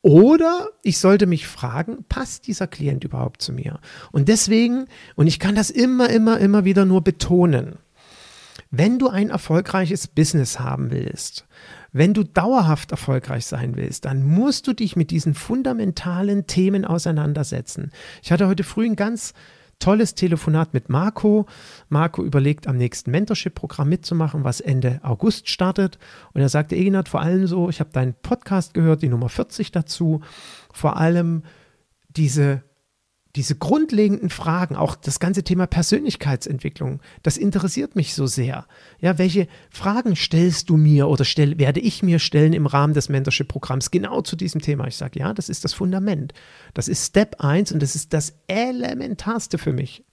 Oder 0.03 0.69
ich 0.83 0.99
sollte 0.99 1.27
mich 1.27 1.47
fragen, 1.47 2.05
passt 2.09 2.47
dieser 2.47 2.67
Klient 2.67 3.05
überhaupt 3.05 3.41
zu 3.41 3.53
mir? 3.53 3.81
Und 4.13 4.29
deswegen, 4.29 4.87
und 5.15 5.29
ich 5.29 5.39
kann 5.39 5.55
das 5.55 5.71
immer, 5.71 6.11
immer, 6.11 6.39
immer 6.41 6.67
wieder 6.67 6.85
nur 6.85 7.03
betonen, 7.03 7.79
wenn 8.71 8.99
du 8.99 9.09
ein 9.09 9.31
erfolgreiches 9.31 10.09
Business 10.09 10.59
haben 10.59 10.91
willst, 10.91 11.47
wenn 11.93 12.13
du 12.13 12.25
dauerhaft 12.25 12.91
erfolgreich 12.91 13.47
sein 13.47 13.77
willst, 13.77 14.05
dann 14.05 14.25
musst 14.25 14.67
du 14.67 14.73
dich 14.73 14.97
mit 14.97 15.13
diesen 15.13 15.33
fundamentalen 15.33 16.49
Themen 16.49 16.85
auseinandersetzen. 16.85 17.93
Ich 18.23 18.33
hatte 18.33 18.49
heute 18.49 18.65
früh 18.65 18.85
ein 18.85 18.97
ganz 18.97 19.33
tolles 19.79 20.15
Telefonat 20.15 20.75
mit 20.75 20.89
Marco. 20.89 21.47
Marco 21.89 22.25
überlegt, 22.25 22.67
am 22.67 22.77
nächsten 22.77 23.11
Mentorship-Programm 23.11 23.89
mitzumachen, 23.89 24.45
was 24.45 24.61
Ende 24.61 25.01
August 25.03 25.49
startet. 25.49 25.99
Und 26.33 26.41
er 26.41 26.49
sagte, 26.49 26.77
Eginat, 26.77 27.09
vor 27.09 27.21
allem 27.21 27.47
so, 27.47 27.69
ich 27.69 27.81
habe 27.81 27.91
deinen 27.91 28.15
Podcast 28.15 28.75
gehört, 28.75 29.03
die 29.03 29.09
Nummer 29.09 29.29
40 29.29 29.73
dazu, 29.73 30.21
vor 30.73 30.97
allem 30.97 31.43
diese 32.09 32.63
diese 33.37 33.57
grundlegenden 33.57 34.31
Fragen, 34.31 34.77
auch 34.77 34.95
das 34.95 35.19
ganze 35.19 35.43
Thema 35.43 35.67
Persönlichkeitsentwicklung, 35.67 37.01
das 37.23 37.37
interessiert 37.37 37.97
mich 37.97 38.15
so 38.15 38.27
sehr. 38.27 38.67
Ja, 39.01 39.19
welche 39.19 39.49
Fragen 39.71 40.15
stellst 40.15 40.71
du 40.71 40.77
mir 40.77 41.09
oder 41.09 41.25
stell, 41.25 41.59
werde 41.59 41.81
ich 41.81 42.03
mir 42.03 42.21
stellen 42.21 42.53
im 42.53 42.67
Rahmen 42.67 42.95
des 42.95 43.09
Mentorship-Programms 43.09 43.91
genau 43.91 44.23
zu 44.23 44.37
diesem 44.37 44.61
Thema? 44.61 44.87
Ich 44.87 44.97
sage, 44.97 45.19
ja, 45.19 45.33
das 45.33 45.49
ist 45.49 45.65
das 45.65 45.75
Fundament. 45.75 46.33
Das 46.75 46.87
ist 46.87 47.07
Step 47.07 47.43
1 47.43 47.73
und 47.73 47.83
das 47.83 47.97
ist 47.97 48.13
das 48.13 48.35
Elementarste 48.47 49.59
für 49.59 49.73
mich. 49.73 50.05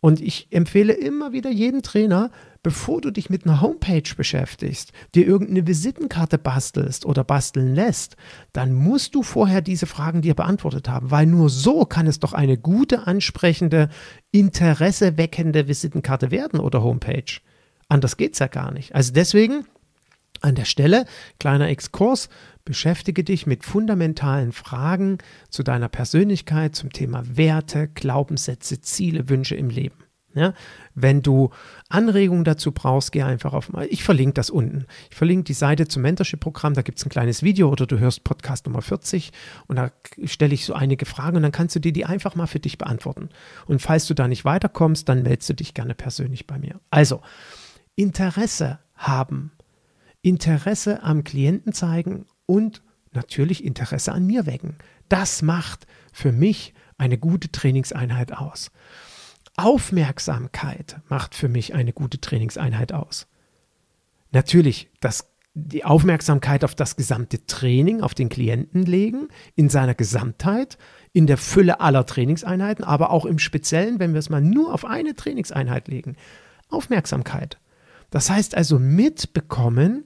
Und 0.00 0.20
ich 0.20 0.48
empfehle 0.52 0.92
immer 0.92 1.32
wieder 1.32 1.50
jedem 1.50 1.82
Trainer, 1.82 2.30
bevor 2.62 3.00
du 3.00 3.10
dich 3.10 3.30
mit 3.30 3.44
einer 3.44 3.60
Homepage 3.60 4.14
beschäftigst, 4.16 4.92
dir 5.14 5.26
irgendeine 5.26 5.66
Visitenkarte 5.66 6.38
bastelst 6.38 7.04
oder 7.04 7.24
basteln 7.24 7.74
lässt, 7.74 8.16
dann 8.52 8.74
musst 8.74 9.14
du 9.14 9.22
vorher 9.22 9.60
diese 9.60 9.86
Fragen 9.86 10.22
dir 10.22 10.34
beantwortet 10.34 10.88
haben, 10.88 11.10
weil 11.10 11.26
nur 11.26 11.50
so 11.50 11.84
kann 11.84 12.06
es 12.06 12.20
doch 12.20 12.32
eine 12.32 12.58
gute, 12.58 13.06
ansprechende, 13.06 13.88
interesseweckende 14.30 15.66
Visitenkarte 15.66 16.30
werden 16.30 16.60
oder 16.60 16.82
Homepage. 16.82 17.40
Anders 17.88 18.16
geht 18.16 18.34
es 18.34 18.38
ja 18.38 18.46
gar 18.46 18.70
nicht. 18.70 18.94
Also 18.94 19.12
deswegen 19.12 19.64
an 20.40 20.54
der 20.54 20.66
Stelle, 20.66 21.06
kleiner 21.40 21.68
Exkurs, 21.68 22.28
beschäftige 22.68 23.24
dich 23.24 23.46
mit 23.46 23.64
fundamentalen 23.64 24.52
Fragen 24.52 25.16
zu 25.48 25.62
deiner 25.62 25.88
Persönlichkeit, 25.88 26.76
zum 26.76 26.92
Thema 26.92 27.24
Werte, 27.26 27.88
Glaubenssätze, 27.88 28.82
Ziele, 28.82 29.30
Wünsche 29.30 29.54
im 29.54 29.70
Leben. 29.70 30.04
Ja, 30.34 30.52
wenn 30.94 31.22
du 31.22 31.48
Anregungen 31.88 32.44
dazu 32.44 32.72
brauchst, 32.72 33.12
geh 33.12 33.22
einfach 33.22 33.54
auf, 33.54 33.70
ich 33.88 34.04
verlinke 34.04 34.34
das 34.34 34.50
unten. 34.50 34.84
Ich 35.08 35.16
verlinke 35.16 35.44
die 35.44 35.54
Seite 35.54 35.88
zum 35.88 36.02
Mentorship-Programm, 36.02 36.74
da 36.74 36.82
gibt 36.82 36.98
es 36.98 37.06
ein 37.06 37.08
kleines 37.08 37.42
Video 37.42 37.70
oder 37.70 37.86
du 37.86 37.98
hörst 37.98 38.22
Podcast 38.22 38.66
Nummer 38.66 38.82
40 38.82 39.32
und 39.66 39.76
da 39.76 39.90
stelle 40.24 40.52
ich 40.52 40.66
so 40.66 40.74
einige 40.74 41.06
Fragen 41.06 41.38
und 41.38 41.44
dann 41.44 41.52
kannst 41.52 41.74
du 41.74 41.80
dir 41.80 41.94
die 41.94 42.04
einfach 42.04 42.34
mal 42.34 42.46
für 42.46 42.60
dich 42.60 42.76
beantworten. 42.76 43.30
Und 43.64 43.80
falls 43.80 44.06
du 44.06 44.12
da 44.12 44.28
nicht 44.28 44.44
weiterkommst, 44.44 45.08
dann 45.08 45.22
meldest 45.22 45.48
du 45.48 45.54
dich 45.54 45.72
gerne 45.72 45.94
persönlich 45.94 46.46
bei 46.46 46.58
mir. 46.58 46.78
Also, 46.90 47.22
Interesse 47.96 48.78
haben 48.94 49.52
Interesse 50.20 51.02
am 51.02 51.24
Klienten 51.24 51.72
zeigen 51.72 52.26
und 52.48 52.82
natürlich 53.12 53.62
Interesse 53.62 54.12
an 54.12 54.26
mir 54.26 54.46
wecken. 54.46 54.76
Das 55.08 55.42
macht 55.42 55.86
für 56.12 56.32
mich 56.32 56.74
eine 56.96 57.18
gute 57.18 57.52
Trainingseinheit 57.52 58.32
aus. 58.32 58.70
Aufmerksamkeit 59.56 61.00
macht 61.08 61.34
für 61.34 61.48
mich 61.48 61.74
eine 61.74 61.92
gute 61.92 62.20
Trainingseinheit 62.20 62.92
aus. 62.92 63.26
Natürlich, 64.30 64.88
das, 65.00 65.30
die 65.54 65.84
Aufmerksamkeit 65.84 66.64
auf 66.64 66.74
das 66.74 66.96
gesamte 66.96 67.44
Training, 67.46 68.00
auf 68.00 68.14
den 68.14 68.28
Klienten 68.28 68.84
legen, 68.84 69.28
in 69.54 69.68
seiner 69.68 69.94
Gesamtheit, 69.94 70.78
in 71.12 71.26
der 71.26 71.38
Fülle 71.38 71.80
aller 71.80 72.06
Trainingseinheiten, 72.06 72.84
aber 72.84 73.10
auch 73.10 73.26
im 73.26 73.38
Speziellen, 73.38 73.98
wenn 73.98 74.12
wir 74.12 74.20
es 74.20 74.30
mal 74.30 74.40
nur 74.40 74.72
auf 74.72 74.84
eine 74.84 75.14
Trainingseinheit 75.14 75.88
legen. 75.88 76.16
Aufmerksamkeit. 76.68 77.58
Das 78.10 78.30
heißt 78.30 78.54
also 78.54 78.78
mitbekommen, 78.78 80.04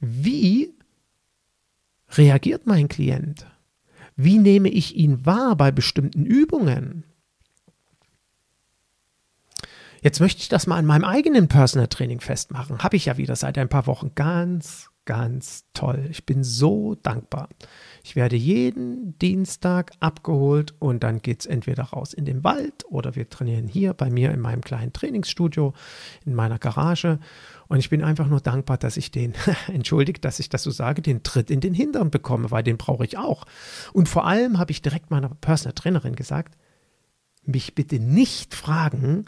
wie 0.00 0.74
reagiert 2.16 2.66
mein 2.66 2.88
Klient? 2.88 3.46
Wie 4.16 4.38
nehme 4.38 4.68
ich 4.68 4.96
ihn 4.96 5.24
wahr 5.26 5.56
bei 5.56 5.70
bestimmten 5.70 6.26
Übungen? 6.26 7.04
Jetzt 10.00 10.20
möchte 10.20 10.40
ich 10.40 10.48
das 10.48 10.66
mal 10.66 10.76
an 10.76 10.86
meinem 10.86 11.04
eigenen 11.04 11.48
Personal 11.48 11.88
Training 11.88 12.20
festmachen. 12.20 12.78
Habe 12.78 12.96
ich 12.96 13.06
ja 13.06 13.16
wieder 13.16 13.36
seit 13.36 13.58
ein 13.58 13.68
paar 13.68 13.86
Wochen 13.86 14.12
ganz, 14.14 14.87
ganz 15.08 15.64
toll. 15.72 16.06
Ich 16.10 16.26
bin 16.26 16.44
so 16.44 16.94
dankbar. 16.94 17.48
Ich 18.04 18.14
werde 18.14 18.36
jeden 18.36 19.18
Dienstag 19.18 19.92
abgeholt 20.00 20.74
und 20.80 21.02
dann 21.02 21.22
geht 21.22 21.40
es 21.40 21.46
entweder 21.46 21.84
raus 21.84 22.12
in 22.12 22.26
den 22.26 22.44
Wald 22.44 22.84
oder 22.90 23.16
wir 23.16 23.30
trainieren 23.30 23.68
hier 23.68 23.94
bei 23.94 24.10
mir 24.10 24.32
in 24.32 24.40
meinem 24.40 24.60
kleinen 24.60 24.92
Trainingsstudio, 24.92 25.72
in 26.26 26.34
meiner 26.34 26.58
Garage. 26.58 27.20
Und 27.68 27.78
ich 27.78 27.88
bin 27.88 28.04
einfach 28.04 28.26
nur 28.26 28.42
dankbar, 28.42 28.76
dass 28.76 28.98
ich 28.98 29.10
den, 29.10 29.32
entschuldigt, 29.68 30.26
dass 30.26 30.40
ich 30.40 30.50
das 30.50 30.62
so 30.62 30.70
sage, 30.70 31.00
den 31.00 31.22
Tritt 31.22 31.50
in 31.50 31.60
den 31.60 31.72
Hintern 31.72 32.10
bekomme, 32.10 32.50
weil 32.50 32.62
den 32.62 32.76
brauche 32.76 33.06
ich 33.06 33.16
auch. 33.16 33.46
Und 33.94 34.10
vor 34.10 34.26
allem 34.26 34.58
habe 34.58 34.72
ich 34.72 34.82
direkt 34.82 35.10
meiner 35.10 35.30
Personal 35.30 35.72
Trainerin 35.72 36.16
gesagt, 36.16 36.58
mich 37.46 37.74
bitte 37.74 37.98
nicht 37.98 38.54
fragen, 38.54 39.24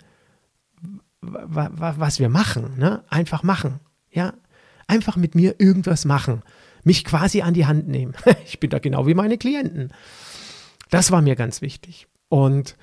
was 1.23 2.19
wir 2.19 2.29
machen. 2.29 2.77
Ne? 2.77 3.03
Einfach 3.09 3.43
machen. 3.43 3.81
Ja, 4.11 4.35
einfach 4.91 5.17
mit 5.17 5.35
mir 5.35 5.55
irgendwas 5.59 6.05
machen. 6.05 6.43
Mich 6.85 7.05
quasi 7.05 7.43
an 7.43 7.55
die 7.55 7.67
Hand 7.67 7.89
nehmen. 7.89 8.15
Ich 8.45 8.61
bin 8.61 8.71
da 8.71 8.79
genau 8.79 9.07
wie 9.07 9.15
meine 9.15 9.39
Klienten. 9.39 9.93
Das 10.91 11.11
war 11.11 11.23
mir 11.23 11.37
ganz 11.37 11.63
wichtig. 11.63 12.09
Und 12.29 12.77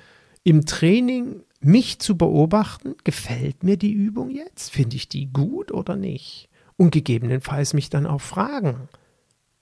im 0.44 0.66
Training 0.66 1.44
mich 1.60 2.00
zu 2.00 2.18
beobachten, 2.18 2.96
gefällt 3.04 3.64
mir 3.64 3.78
die 3.78 3.92
Übung 3.92 4.30
jetzt? 4.30 4.72
Finde 4.72 4.96
ich 4.96 5.10
die 5.10 5.32
gut 5.32 5.72
oder 5.72 5.96
nicht? 5.96 6.50
Und 6.78 6.92
gegebenenfalls 6.92 7.74
mich 7.74 7.90
dann 7.90 8.06
auch 8.06 8.22
fragen, 8.22 8.88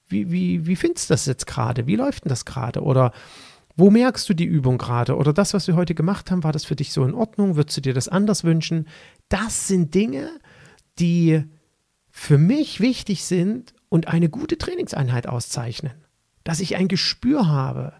wie, 0.07 0.31
wie, 0.31 0.67
wie 0.67 0.75
findest 0.75 1.09
du 1.09 1.13
das 1.13 1.25
jetzt 1.25 1.47
gerade? 1.47 1.87
Wie 1.87 1.95
läuft 1.95 2.25
denn 2.25 2.29
das 2.29 2.45
gerade? 2.45 2.81
Oder 2.83 3.11
wo 3.75 3.89
merkst 3.89 4.29
du 4.29 4.33
die 4.33 4.45
Übung 4.45 4.77
gerade? 4.77 5.15
Oder 5.15 5.33
das, 5.33 5.53
was 5.53 5.67
wir 5.67 5.75
heute 5.75 5.95
gemacht 5.95 6.29
haben, 6.29 6.43
war 6.43 6.51
das 6.51 6.65
für 6.65 6.75
dich 6.75 6.93
so 6.93 7.03
in 7.03 7.13
Ordnung? 7.13 7.55
Würdest 7.55 7.77
du 7.77 7.81
dir 7.81 7.93
das 7.93 8.07
anders 8.07 8.43
wünschen? 8.43 8.87
Das 9.29 9.67
sind 9.67 9.95
Dinge, 9.95 10.29
die 10.99 11.43
für 12.17 12.37
mich 12.37 12.79
wichtig 12.79 13.25
sind 13.25 13.73
und 13.89 14.07
eine 14.07 14.29
gute 14.29 14.57
Trainingseinheit 14.57 15.27
auszeichnen. 15.27 15.91
Dass 16.45 16.61
ich 16.61 16.77
ein 16.77 16.87
Gespür 16.87 17.49
habe. 17.49 17.91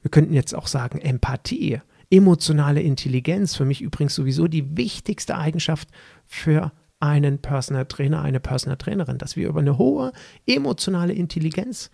Wir 0.00 0.10
könnten 0.10 0.32
jetzt 0.32 0.54
auch 0.54 0.66
sagen 0.66 0.98
Empathie, 0.98 1.80
emotionale 2.08 2.80
Intelligenz. 2.80 3.54
Für 3.54 3.66
mich 3.66 3.82
übrigens 3.82 4.14
sowieso 4.14 4.48
die 4.48 4.78
wichtigste 4.78 5.36
Eigenschaft 5.36 5.88
für 6.26 6.72
einen 7.00 7.38
Personal 7.38 7.84
Trainer, 7.84 8.22
eine 8.22 8.40
Personal 8.40 8.78
Trainerin, 8.78 9.18
dass 9.18 9.36
wir 9.36 9.46
über 9.46 9.60
eine 9.60 9.76
hohe 9.76 10.12
emotionale 10.46 11.12
Intelligenz 11.12 11.90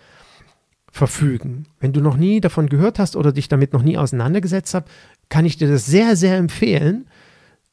verfügen. 0.92 1.66
Wenn 1.80 1.92
du 1.92 2.00
noch 2.00 2.16
nie 2.16 2.40
davon 2.40 2.69
gehört 2.69 3.00
hast 3.00 3.16
oder 3.16 3.33
dich 3.33 3.49
damit 3.49 3.73
noch 3.73 3.83
nie 3.83 3.99
auseinandergesetzt 3.99 4.73
hast, 4.73 4.87
kann 5.28 5.44
ich 5.44 5.57
dir 5.57 5.68
das 5.68 5.85
sehr, 5.85 6.14
sehr 6.14 6.37
empfehlen, 6.37 7.09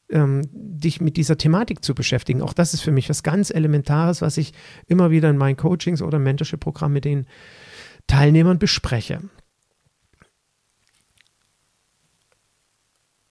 ähm, 0.09 0.41
dich 0.51 1.01
mit 1.01 1.17
dieser 1.17 1.37
Thematik 1.37 1.83
zu 1.83 1.93
beschäftigen. 1.93 2.41
Auch 2.41 2.53
das 2.53 2.73
ist 2.73 2.81
für 2.81 2.91
mich 2.91 3.09
was 3.09 3.23
ganz 3.23 3.49
Elementares, 3.49 4.21
was 4.21 4.37
ich 4.37 4.53
immer 4.87 5.11
wieder 5.11 5.29
in 5.29 5.37
meinen 5.37 5.57
Coachings 5.57 6.01
oder 6.01 6.19
Mentorship-Programmen 6.19 6.93
mit 6.93 7.05
den 7.05 7.25
Teilnehmern 8.07 8.59
bespreche. 8.59 9.21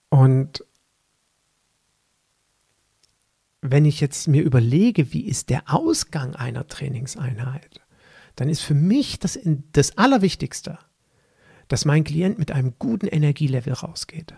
Und 0.09 0.63
wenn 3.61 3.85
ich 3.85 3.99
jetzt 3.99 4.27
mir 4.27 4.43
überlege, 4.43 5.13
wie 5.13 5.25
ist 5.27 5.49
der 5.49 5.63
Ausgang 5.73 6.35
einer 6.35 6.67
Trainingseinheit, 6.67 7.81
dann 8.35 8.49
ist 8.49 8.61
für 8.61 8.75
mich 8.75 9.19
das, 9.19 9.37
das 9.73 9.97
Allerwichtigste, 9.97 10.77
dass 11.67 11.85
mein 11.85 12.03
Klient 12.03 12.37
mit 12.37 12.51
einem 12.51 12.75
guten 12.79 13.07
Energielevel 13.07 13.73
rausgeht. 13.73 14.35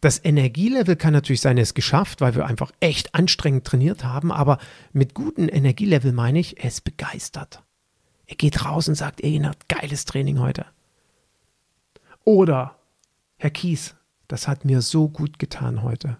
Das 0.00 0.24
Energielevel 0.24 0.96
kann 0.96 1.12
natürlich 1.12 1.40
sein, 1.40 1.58
es 1.58 1.70
ist 1.70 1.74
geschafft, 1.74 2.20
weil 2.20 2.34
wir 2.34 2.46
einfach 2.46 2.72
echt 2.80 3.14
anstrengend 3.14 3.64
trainiert 3.64 4.04
haben, 4.04 4.32
aber 4.32 4.58
mit 4.92 5.14
gutem 5.14 5.48
Energielevel 5.48 6.12
meine 6.12 6.38
ich, 6.38 6.58
er 6.58 6.68
ist 6.68 6.84
begeistert. 6.84 7.62
Er 8.26 8.36
geht 8.36 8.64
raus 8.64 8.88
und 8.88 8.94
sagt, 8.94 9.22
ey, 9.22 9.40
geiles 9.68 10.04
Training 10.04 10.40
heute. 10.40 10.66
Oder, 12.24 12.76
Herr 13.36 13.50
Kies, 13.50 13.94
das 14.28 14.48
hat 14.48 14.64
mir 14.64 14.82
so 14.82 15.08
gut 15.08 15.38
getan 15.38 15.82
heute. 15.82 16.18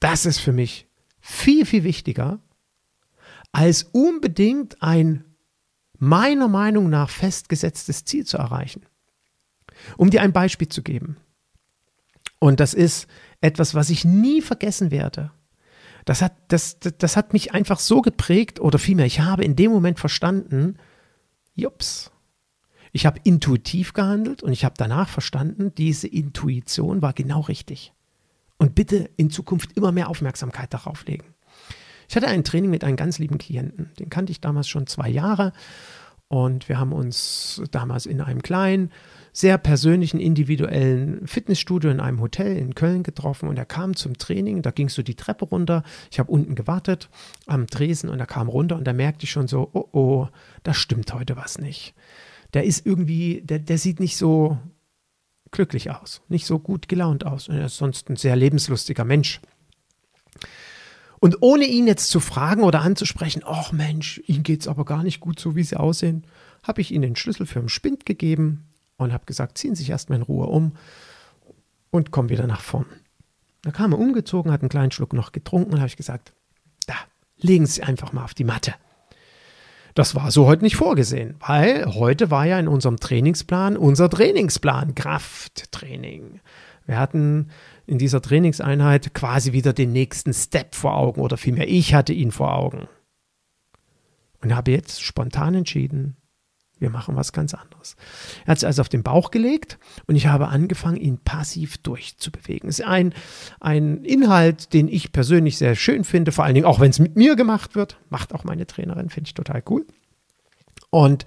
Das 0.00 0.26
ist 0.26 0.38
für 0.38 0.52
mich 0.52 0.88
viel, 1.20 1.64
viel 1.64 1.84
wichtiger, 1.84 2.40
als 3.52 3.84
unbedingt 3.84 4.82
ein 4.82 5.24
meiner 5.98 6.48
Meinung 6.48 6.90
nach 6.90 7.08
festgesetztes 7.08 8.04
Ziel 8.04 8.26
zu 8.26 8.36
erreichen. 8.36 8.84
Um 9.96 10.10
dir 10.10 10.22
ein 10.22 10.32
Beispiel 10.32 10.68
zu 10.68 10.82
geben. 10.82 11.16
Und 12.38 12.60
das 12.60 12.74
ist 12.74 13.06
etwas, 13.40 13.74
was 13.74 13.90
ich 13.90 14.04
nie 14.04 14.42
vergessen 14.42 14.90
werde. 14.90 15.30
Das 16.04 16.20
hat, 16.20 16.34
das, 16.48 16.78
das, 16.78 16.94
das 16.98 17.16
hat 17.16 17.32
mich 17.32 17.54
einfach 17.54 17.78
so 17.78 18.02
geprägt, 18.02 18.60
oder 18.60 18.78
vielmehr, 18.78 19.06
ich 19.06 19.20
habe 19.20 19.44
in 19.44 19.56
dem 19.56 19.70
Moment 19.70 19.98
verstanden, 19.98 20.76
jups, 21.54 22.10
ich 22.92 23.06
habe 23.06 23.20
intuitiv 23.24 23.92
gehandelt 23.92 24.42
und 24.42 24.52
ich 24.52 24.64
habe 24.64 24.74
danach 24.76 25.08
verstanden, 25.08 25.74
diese 25.74 26.06
Intuition 26.06 27.02
war 27.02 27.12
genau 27.12 27.40
richtig. 27.40 27.92
Und 28.56 28.74
bitte 28.74 29.10
in 29.16 29.30
Zukunft 29.30 29.76
immer 29.76 29.90
mehr 29.90 30.08
Aufmerksamkeit 30.08 30.72
darauf 30.72 31.04
legen. 31.06 31.34
Ich 32.08 32.14
hatte 32.14 32.28
ein 32.28 32.44
Training 32.44 32.70
mit 32.70 32.84
einem 32.84 32.96
ganz 32.96 33.18
lieben 33.18 33.38
Klienten. 33.38 33.90
Den 33.98 34.10
kannte 34.10 34.30
ich 34.30 34.40
damals 34.40 34.68
schon 34.68 34.86
zwei 34.86 35.08
Jahre. 35.08 35.52
Und 36.28 36.68
wir 36.68 36.78
haben 36.78 36.92
uns 36.92 37.62
damals 37.72 38.06
in 38.06 38.20
einem 38.20 38.42
kleinen, 38.42 38.92
sehr 39.36 39.58
persönlichen, 39.58 40.20
individuellen 40.20 41.26
Fitnessstudio 41.26 41.90
in 41.90 41.98
einem 41.98 42.20
Hotel 42.20 42.56
in 42.56 42.76
Köln 42.76 43.02
getroffen. 43.02 43.48
Und 43.48 43.58
er 43.58 43.64
kam 43.64 43.96
zum 43.96 44.16
Training, 44.16 44.62
da 44.62 44.70
ging 44.70 44.88
so 44.88 45.02
die 45.02 45.16
Treppe 45.16 45.44
runter. 45.44 45.82
Ich 46.12 46.20
habe 46.20 46.30
unten 46.30 46.54
gewartet 46.54 47.10
am 47.46 47.66
Tresen 47.66 48.08
und 48.08 48.20
er 48.20 48.26
kam 48.26 48.48
runter 48.48 48.76
und 48.76 48.84
da 48.84 48.92
merkte 48.92 49.24
ich 49.24 49.32
schon 49.32 49.48
so, 49.48 49.68
oh 49.72 49.88
oh, 49.90 50.28
da 50.62 50.72
stimmt 50.72 51.12
heute 51.12 51.36
was 51.36 51.58
nicht. 51.58 51.94
Der 52.54 52.62
ist 52.62 52.86
irgendwie, 52.86 53.42
der, 53.44 53.58
der 53.58 53.76
sieht 53.76 53.98
nicht 53.98 54.16
so 54.16 54.56
glücklich 55.50 55.90
aus, 55.90 56.22
nicht 56.28 56.46
so 56.46 56.60
gut 56.60 56.86
gelaunt 56.86 57.26
aus. 57.26 57.48
Und 57.48 57.56
er 57.56 57.66
ist 57.66 57.76
sonst 57.76 58.08
ein 58.10 58.16
sehr 58.16 58.36
lebenslustiger 58.36 59.04
Mensch. 59.04 59.40
Und 61.18 61.38
ohne 61.40 61.64
ihn 61.64 61.88
jetzt 61.88 62.08
zu 62.08 62.20
fragen 62.20 62.62
oder 62.62 62.82
anzusprechen, 62.82 63.42
ach 63.44 63.72
Mensch, 63.72 64.22
geht 64.28 64.60
es 64.60 64.68
aber 64.68 64.84
gar 64.84 65.02
nicht 65.02 65.18
gut, 65.18 65.40
so 65.40 65.56
wie 65.56 65.64
Sie 65.64 65.76
aussehen, 65.76 66.24
habe 66.62 66.80
ich 66.80 66.92
Ihnen 66.92 67.02
den 67.02 67.16
Schlüssel 67.16 67.46
für 67.46 67.58
den 67.58 67.68
Spind 67.68 68.06
gegeben 68.06 68.68
und 68.96 69.12
habe 69.12 69.26
gesagt, 69.26 69.58
ziehen 69.58 69.74
Sie 69.74 69.82
sich 69.82 69.90
erstmal 69.90 70.18
in 70.18 70.22
Ruhe 70.22 70.46
um 70.46 70.76
und 71.90 72.10
kommen 72.10 72.28
wieder 72.28 72.46
nach 72.46 72.60
vorn. 72.60 72.86
Da 73.62 73.70
kam 73.70 73.92
er 73.92 73.98
umgezogen, 73.98 74.52
hat 74.52 74.60
einen 74.60 74.68
kleinen 74.68 74.90
Schluck 74.90 75.12
noch 75.12 75.32
getrunken 75.32 75.72
und 75.72 75.78
habe 75.78 75.88
ich 75.88 75.96
gesagt, 75.96 76.34
da, 76.86 76.94
legen 77.38 77.66
Sie 77.66 77.82
einfach 77.82 78.12
mal 78.12 78.24
auf 78.24 78.34
die 78.34 78.44
Matte. 78.44 78.74
Das 79.94 80.16
war 80.16 80.32
so 80.32 80.46
heute 80.46 80.64
nicht 80.64 80.76
vorgesehen, 80.76 81.36
weil 81.38 81.94
heute 81.94 82.30
war 82.30 82.44
ja 82.46 82.58
in 82.58 82.66
unserem 82.66 82.98
Trainingsplan 82.98 83.76
unser 83.76 84.10
Trainingsplan, 84.10 84.96
Krafttraining. 84.96 86.40
Wir 86.84 86.98
hatten 86.98 87.48
in 87.86 87.98
dieser 87.98 88.20
Trainingseinheit 88.20 89.14
quasi 89.14 89.52
wieder 89.52 89.72
den 89.72 89.92
nächsten 89.92 90.34
Step 90.34 90.74
vor 90.74 90.96
Augen 90.96 91.20
oder 91.20 91.36
vielmehr 91.36 91.68
ich 91.68 91.94
hatte 91.94 92.12
ihn 92.12 92.32
vor 92.32 92.54
Augen. 92.54 92.88
Und 94.42 94.54
habe 94.54 94.72
jetzt 94.72 95.02
spontan 95.02 95.54
entschieden, 95.54 96.16
wir 96.78 96.90
machen 96.90 97.16
was 97.16 97.32
ganz 97.32 97.54
anderes. 97.54 97.96
Er 98.44 98.52
hat 98.52 98.58
sich 98.58 98.66
also 98.66 98.82
auf 98.82 98.88
den 98.88 99.02
Bauch 99.02 99.30
gelegt 99.30 99.78
und 100.06 100.16
ich 100.16 100.26
habe 100.26 100.48
angefangen, 100.48 100.96
ihn 100.96 101.18
passiv 101.18 101.78
durchzubewegen. 101.78 102.68
Es 102.68 102.80
ist 102.80 102.86
ein, 102.86 103.14
ein 103.60 104.04
Inhalt, 104.04 104.72
den 104.72 104.88
ich 104.88 105.12
persönlich 105.12 105.56
sehr 105.56 105.76
schön 105.76 106.04
finde, 106.04 106.32
vor 106.32 106.44
allen 106.44 106.54
Dingen 106.54 106.66
auch 106.66 106.80
wenn 106.80 106.90
es 106.90 106.98
mit 106.98 107.16
mir 107.16 107.36
gemacht 107.36 107.74
wird. 107.74 107.98
Macht 108.10 108.34
auch 108.34 108.44
meine 108.44 108.66
Trainerin, 108.66 109.10
finde 109.10 109.28
ich 109.28 109.34
total 109.34 109.62
cool. 109.68 109.86
Und 110.90 111.24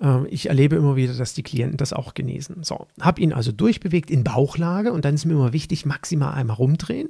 ähm, 0.00 0.26
ich 0.30 0.48
erlebe 0.48 0.76
immer 0.76 0.96
wieder, 0.96 1.14
dass 1.14 1.34
die 1.34 1.42
Klienten 1.42 1.76
das 1.76 1.92
auch 1.92 2.14
genießen. 2.14 2.64
So, 2.64 2.86
habe 3.00 3.20
ihn 3.20 3.32
also 3.32 3.52
durchbewegt 3.52 4.10
in 4.10 4.24
Bauchlage 4.24 4.92
und 4.92 5.04
dann 5.04 5.14
ist 5.14 5.24
mir 5.24 5.34
immer 5.34 5.52
wichtig, 5.52 5.86
maximal 5.86 6.34
einmal 6.34 6.56
rumdrehen, 6.56 7.08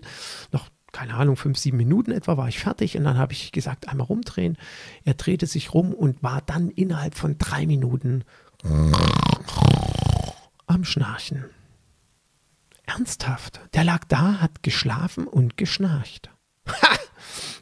noch 0.52 0.68
keine 0.92 1.14
Ahnung, 1.14 1.36
fünf, 1.36 1.58
sieben 1.58 1.76
Minuten 1.76 2.12
etwa 2.12 2.36
war 2.36 2.48
ich 2.48 2.58
fertig 2.58 2.96
und 2.96 3.04
dann 3.04 3.18
habe 3.18 3.32
ich 3.32 3.52
gesagt, 3.52 3.88
einmal 3.88 4.06
rumdrehen. 4.06 4.56
Er 5.04 5.14
drehte 5.14 5.46
sich 5.46 5.74
rum 5.74 5.92
und 5.92 6.22
war 6.22 6.42
dann 6.44 6.70
innerhalb 6.70 7.14
von 7.14 7.38
drei 7.38 7.66
Minuten 7.66 8.24
am 10.66 10.84
Schnarchen. 10.84 11.44
Ernsthaft, 12.86 13.60
der 13.74 13.84
lag 13.84 14.04
da, 14.08 14.40
hat 14.40 14.62
geschlafen 14.62 15.26
und 15.26 15.56
geschnarcht. 15.56 16.30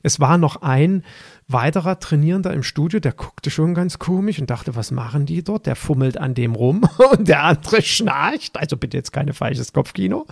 Es 0.03 0.21
war 0.21 0.39
noch 0.39 0.63
ein 0.63 1.05
weiterer 1.49 1.99
Trainierender 1.99 2.53
im 2.53 2.63
Studio, 2.63 3.01
der 3.01 3.13
guckte 3.13 3.51
schon 3.51 3.75
ganz 3.75 3.99
komisch 3.99 4.39
und 4.39 4.49
dachte, 4.49 4.77
was 4.77 4.91
machen 4.91 5.27
die 5.27 5.43
dort? 5.43 5.67
Der 5.67 5.77
fummelt 5.77 6.19
an 6.19 6.35
dem 6.35 6.55
rum 6.55 6.83
und 7.19 7.29
der 7.29 7.43
andere 7.43 7.83
schnarcht. 7.83 8.57
Also 8.57 8.77
bitte 8.77 8.97
jetzt 8.97 9.13
keine 9.13 9.35
falsches 9.35 9.73
Kopfkino. 9.73 10.27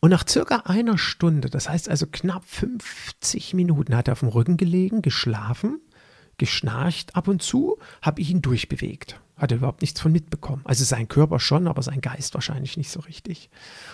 Und 0.00 0.10
nach 0.10 0.26
circa 0.28 0.56
einer 0.64 0.96
Stunde, 0.96 1.50
das 1.50 1.68
heißt 1.68 1.88
also 1.88 2.06
knapp 2.06 2.44
50 2.44 3.54
Minuten, 3.54 3.96
hat 3.96 4.08
er 4.08 4.12
auf 4.12 4.20
dem 4.20 4.28
Rücken 4.28 4.56
gelegen, 4.56 5.02
geschlafen, 5.02 5.80
geschnarcht 6.36 7.16
ab 7.16 7.26
und 7.26 7.42
zu, 7.42 7.78
habe 8.00 8.20
ich 8.20 8.30
ihn 8.30 8.42
durchbewegt. 8.42 9.20
Hat 9.36 9.50
er 9.50 9.58
überhaupt 9.58 9.82
nichts 9.82 10.00
von 10.00 10.12
mitbekommen. 10.12 10.62
Also 10.64 10.84
sein 10.84 11.08
Körper 11.08 11.40
schon, 11.40 11.66
aber 11.66 11.82
sein 11.82 12.00
Geist 12.00 12.34
wahrscheinlich 12.34 12.76
nicht 12.76 12.90
so 12.90 13.00
richtig. 13.00 13.50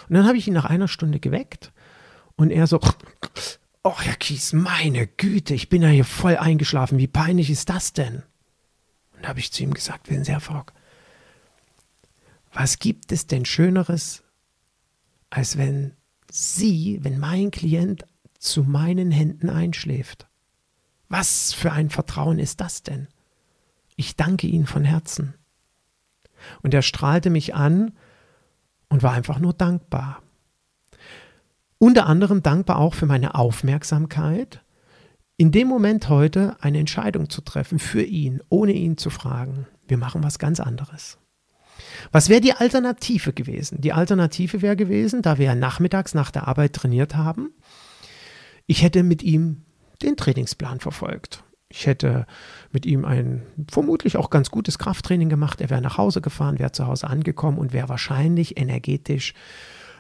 Und 0.09 0.15
dann 0.15 0.27
habe 0.27 0.37
ich 0.37 0.47
ihn 0.47 0.55
nach 0.55 0.65
einer 0.67 0.89
Stunde 0.89 1.21
geweckt 1.21 1.73
und 2.37 2.51
er 2.51 2.67
so, 2.67 2.81
oh 3.83 3.95
Herr 3.99 4.17
Kies, 4.17 4.53
meine 4.53 5.07
Güte, 5.07 5.55
ich 5.55 5.69
bin 5.69 5.83
ja 5.83 5.89
hier 5.89 6.05
voll 6.05 6.37
eingeschlafen. 6.37 6.99
Wie 6.99 7.07
peinlich 7.07 7.51
ist 7.51 7.71
das 7.71 7.93
denn? 7.93 8.23
Und 9.15 9.23
da 9.23 9.29
habe 9.29 9.39
ich 9.39 9.53
zu 9.53 9.63
ihm 9.63 9.73
gesagt, 9.73 10.11
wissen 10.11 10.25
Sie, 10.25 10.33
Herr 10.33 10.41
Fogg, 10.41 10.73
was 12.53 12.79
gibt 12.79 13.13
es 13.13 13.27
denn 13.27 13.45
Schöneres 13.45 14.24
als 15.35 15.59
wenn 15.59 15.97
sie, 16.31 17.01
wenn 17.03 17.19
mein 17.19 17.51
Klient 17.51 18.05
zu 18.39 18.63
meinen 18.63 19.11
Händen 19.11 19.51
einschläft. 19.51 20.29
Was 21.09 21.53
für 21.53 21.73
ein 21.73 21.91
Vertrauen 21.91 22.39
ist 22.39 22.61
das 22.61 22.85
denn? 22.85 23.09
Ich 23.97 24.15
danke 24.15 24.47
Ihnen 24.47 24.67
von 24.67 24.85
Herzen. 24.85 25.35
Und 26.63 26.73
er 26.73 26.83
strahlte 26.83 27.31
mich 27.31 27.53
an 27.53 27.95
und 28.89 29.03
war 29.03 29.13
einfach 29.13 29.41
nur 29.41 29.55
dankbar. 29.55 30.23
Unter 31.79 32.07
anderem 32.07 32.43
dankbar 32.43 32.79
auch 32.79 32.95
für 32.95 33.07
meine 33.07 33.35
Aufmerksamkeit, 33.35 34.63
in 35.37 35.51
dem 35.51 35.67
Moment 35.67 36.09
heute 36.09 36.57
eine 36.61 36.79
Entscheidung 36.79 37.29
zu 37.29 37.41
treffen 37.41 37.81
für 37.81 38.03
ihn, 38.03 38.41
ohne 38.51 38.73
ihn 38.73 38.99
zu 38.99 39.11
fragen. 39.11 39.67
Wir 39.89 39.99
machen 39.99 40.23
was 40.23 40.39
ganz 40.39 40.61
anderes. 40.61 41.19
Was 42.13 42.29
wäre 42.29 42.41
die 42.41 42.53
Alternative 42.53 43.33
gewesen? 43.33 43.81
Die 43.81 43.93
Alternative 43.93 44.63
wäre 44.63 44.77
gewesen, 44.77 45.23
da 45.23 45.39
wir 45.39 45.47
ja 45.47 45.55
nachmittags 45.55 46.15
nach 46.15 46.31
der 46.31 46.49
Arbeit 46.49 46.75
trainiert 46.75 47.17
haben, 47.17 47.53
ich 48.67 48.83
hätte 48.83 49.03
mit 49.03 49.23
ihm 49.23 49.63
den 50.03 50.17
Trainingsplan 50.17 50.81
verfolgt. 50.81 51.45
Ich 51.69 51.87
hätte 51.87 52.27
mit 52.71 52.87
ihm 52.87 53.05
ein 53.05 53.43
vermutlich 53.69 54.17
auch 54.17 54.31
ganz 54.31 54.51
gutes 54.51 54.79
Krafttraining 54.79 55.29
gemacht. 55.29 55.61
Er 55.61 55.71
wäre 55.71 55.81
nach 55.81 55.99
Hause 55.99 56.21
gefahren, 56.21 56.59
wäre 56.59 56.73
zu 56.73 56.87
Hause 56.87 57.09
angekommen 57.09 57.59
und 57.59 57.73
wäre 57.73 57.89
wahrscheinlich 57.89 58.57
energetisch 58.57 59.35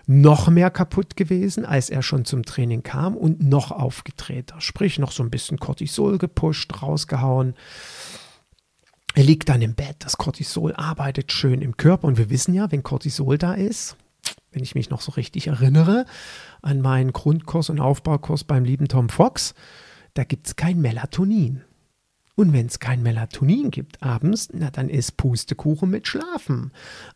noch 0.06 0.48
mehr 0.48 0.70
kaputt 0.70 1.16
gewesen, 1.16 1.64
als 1.64 1.90
er 1.90 2.02
schon 2.02 2.24
zum 2.24 2.44
Training 2.44 2.82
kam 2.82 3.16
und 3.16 3.42
noch 3.42 3.70
aufgetreter. 3.70 4.60
Sprich, 4.60 4.98
noch 4.98 5.12
so 5.12 5.22
ein 5.22 5.30
bisschen 5.30 5.58
Cortisol 5.58 6.18
gepusht, 6.18 6.82
rausgehauen. 6.82 7.54
Er 9.16 9.22
liegt 9.22 9.48
dann 9.48 9.62
im 9.62 9.74
Bett, 9.74 9.96
das 10.00 10.16
Cortisol 10.16 10.74
arbeitet 10.74 11.30
schön 11.30 11.62
im 11.62 11.76
Körper 11.76 12.08
und 12.08 12.18
wir 12.18 12.30
wissen 12.30 12.52
ja, 12.52 12.72
wenn 12.72 12.82
Cortisol 12.82 13.38
da 13.38 13.54
ist, 13.54 13.96
wenn 14.50 14.64
ich 14.64 14.74
mich 14.74 14.90
noch 14.90 15.00
so 15.00 15.12
richtig 15.12 15.46
erinnere 15.46 16.04
an 16.62 16.80
meinen 16.80 17.12
Grundkurs 17.12 17.70
und 17.70 17.78
Aufbaukurs 17.78 18.42
beim 18.42 18.64
lieben 18.64 18.88
Tom 18.88 19.08
Fox, 19.08 19.54
da 20.14 20.24
gibt 20.24 20.48
es 20.48 20.56
kein 20.56 20.80
Melatonin. 20.80 21.62
Und 22.34 22.52
wenn 22.52 22.66
es 22.66 22.80
kein 22.80 23.04
Melatonin 23.04 23.70
gibt 23.70 24.02
abends, 24.02 24.48
na 24.52 24.70
dann 24.70 24.88
ist 24.88 25.16
Pustekuchen 25.16 25.88
mit 25.88 26.08
Schlafen. 26.08 26.72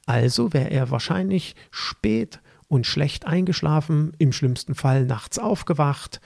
Also 0.06 0.52
wäre 0.52 0.70
er 0.70 0.92
wahrscheinlich 0.92 1.56
spät 1.72 2.40
und 2.68 2.86
schlecht 2.86 3.26
eingeschlafen, 3.26 4.12
im 4.18 4.32
schlimmsten 4.32 4.76
Fall 4.76 5.04
nachts 5.04 5.40
aufgewacht 5.40 6.20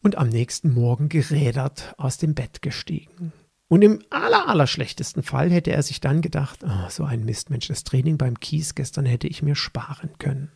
und 0.00 0.16
am 0.16 0.28
nächsten 0.28 0.72
Morgen 0.72 1.08
gerädert 1.08 1.94
aus 1.98 2.18
dem 2.18 2.34
Bett 2.34 2.62
gestiegen. 2.62 3.32
Und 3.68 3.82
im 3.82 4.02
aller, 4.10 4.48
aller 4.48 4.66
schlechtesten 4.66 5.22
Fall 5.22 5.50
hätte 5.50 5.72
er 5.72 5.82
sich 5.82 6.00
dann 6.00 6.20
gedacht, 6.20 6.60
oh, 6.64 6.88
so 6.90 7.04
ein 7.04 7.24
Mistmensch, 7.24 7.68
das 7.68 7.84
Training 7.84 8.18
beim 8.18 8.38
Kies 8.38 8.74
gestern 8.74 9.06
hätte 9.06 9.26
ich 9.26 9.42
mir 9.42 9.54
sparen 9.54 10.10
können. 10.18 10.52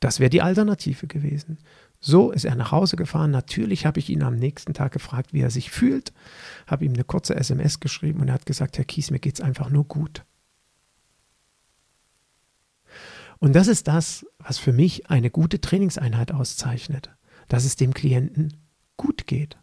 Das 0.00 0.20
wäre 0.20 0.30
die 0.30 0.42
Alternative 0.42 1.06
gewesen. 1.06 1.58
So 2.00 2.30
ist 2.30 2.44
er 2.44 2.54
nach 2.54 2.70
Hause 2.70 2.96
gefahren. 2.96 3.30
Natürlich 3.30 3.86
habe 3.86 3.98
ich 3.98 4.10
ihn 4.10 4.22
am 4.22 4.36
nächsten 4.36 4.74
Tag 4.74 4.92
gefragt, 4.92 5.32
wie 5.32 5.40
er 5.40 5.50
sich 5.50 5.70
fühlt, 5.70 6.12
habe 6.66 6.84
ihm 6.84 6.92
eine 6.92 7.04
kurze 7.04 7.34
SMS 7.34 7.80
geschrieben 7.80 8.20
und 8.20 8.28
er 8.28 8.34
hat 8.34 8.46
gesagt, 8.46 8.78
Herr 8.78 8.84
Kies, 8.84 9.10
mir 9.10 9.18
geht 9.18 9.34
es 9.34 9.40
einfach 9.40 9.70
nur 9.70 9.84
gut. 9.84 10.24
Und 13.38 13.54
das 13.54 13.68
ist 13.68 13.88
das, 13.88 14.24
was 14.38 14.58
für 14.58 14.72
mich 14.72 15.10
eine 15.10 15.30
gute 15.30 15.60
Trainingseinheit 15.60 16.32
auszeichnet, 16.32 17.10
dass 17.48 17.64
es 17.64 17.76
dem 17.76 17.92
Klienten 17.92 18.56
gut 18.96 19.26
geht. 19.26 19.58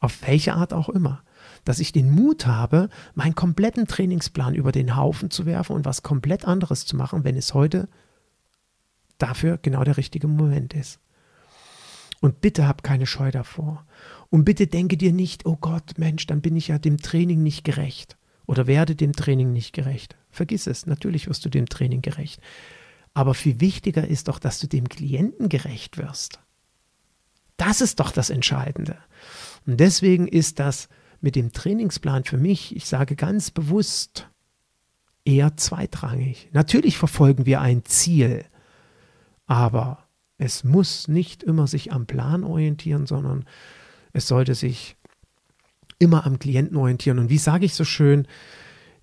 Auf 0.00 0.26
welche 0.26 0.54
Art 0.54 0.72
auch 0.72 0.88
immer 0.88 1.22
dass 1.64 1.78
ich 1.78 1.92
den 1.92 2.10
Mut 2.10 2.46
habe, 2.46 2.88
meinen 3.14 3.34
kompletten 3.34 3.86
Trainingsplan 3.86 4.54
über 4.54 4.72
den 4.72 4.96
Haufen 4.96 5.30
zu 5.30 5.46
werfen 5.46 5.74
und 5.74 5.84
was 5.84 6.02
komplett 6.02 6.44
anderes 6.44 6.86
zu 6.86 6.96
machen, 6.96 7.24
wenn 7.24 7.36
es 7.36 7.54
heute 7.54 7.88
dafür 9.18 9.58
genau 9.60 9.84
der 9.84 9.96
richtige 9.96 10.28
Moment 10.28 10.74
ist. 10.74 11.00
Und 12.20 12.40
bitte 12.40 12.66
hab 12.66 12.82
keine 12.82 13.06
Scheu 13.06 13.30
davor. 13.30 13.84
Und 14.30 14.44
bitte 14.44 14.66
denke 14.66 14.96
dir 14.96 15.12
nicht, 15.12 15.46
oh 15.46 15.56
Gott, 15.60 15.98
Mensch, 15.98 16.26
dann 16.26 16.40
bin 16.40 16.56
ich 16.56 16.68
ja 16.68 16.78
dem 16.78 16.98
Training 16.98 17.42
nicht 17.42 17.64
gerecht 17.64 18.16
oder 18.46 18.66
werde 18.66 18.94
dem 18.94 19.12
Training 19.12 19.52
nicht 19.52 19.72
gerecht. 19.72 20.16
Vergiss 20.30 20.66
es, 20.66 20.86
natürlich 20.86 21.28
wirst 21.28 21.44
du 21.44 21.48
dem 21.48 21.66
Training 21.66 22.02
gerecht. 22.02 22.40
Aber 23.12 23.34
viel 23.34 23.60
wichtiger 23.60 24.06
ist 24.06 24.28
doch, 24.28 24.38
dass 24.38 24.58
du 24.58 24.66
dem 24.66 24.88
Klienten 24.88 25.48
gerecht 25.48 25.98
wirst. 25.98 26.40
Das 27.56 27.80
ist 27.80 28.00
doch 28.00 28.10
das 28.10 28.30
Entscheidende. 28.30 28.96
Und 29.66 29.78
deswegen 29.78 30.26
ist 30.26 30.58
das 30.58 30.88
mit 31.24 31.36
dem 31.36 31.52
Trainingsplan 31.52 32.24
für 32.24 32.36
mich, 32.36 32.76
ich 32.76 32.86
sage 32.86 33.16
ganz 33.16 33.50
bewusst, 33.50 34.28
eher 35.24 35.56
zweitrangig. 35.56 36.50
Natürlich 36.52 36.98
verfolgen 36.98 37.46
wir 37.46 37.62
ein 37.62 37.82
Ziel, 37.86 38.44
aber 39.46 40.06
es 40.36 40.64
muss 40.64 41.08
nicht 41.08 41.42
immer 41.42 41.66
sich 41.66 41.92
am 41.92 42.04
Plan 42.04 42.44
orientieren, 42.44 43.06
sondern 43.06 43.46
es 44.12 44.28
sollte 44.28 44.54
sich 44.54 44.96
immer 45.98 46.26
am 46.26 46.38
Klienten 46.38 46.76
orientieren. 46.76 47.18
Und 47.18 47.30
wie 47.30 47.38
sage 47.38 47.64
ich 47.64 47.72
so 47.72 47.84
schön, 47.84 48.28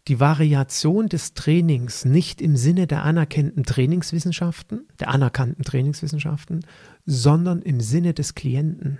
die 0.07 0.19
Variation 0.19 1.09
des 1.09 1.33
Trainings 1.33 2.05
nicht 2.05 2.39
im 2.39 2.55
Sinne 2.55 2.85
der 2.85 3.03
anerkannten 3.03 3.63
Trainingswissenschaften, 3.63 4.87
der 4.99 5.09
anerkannten 5.09 5.63
Trainingswissenschaften, 5.63 6.67
sondern 7.07 7.63
im 7.63 7.81
Sinne 7.81 8.13
des 8.13 8.35
Klienten. 8.35 8.99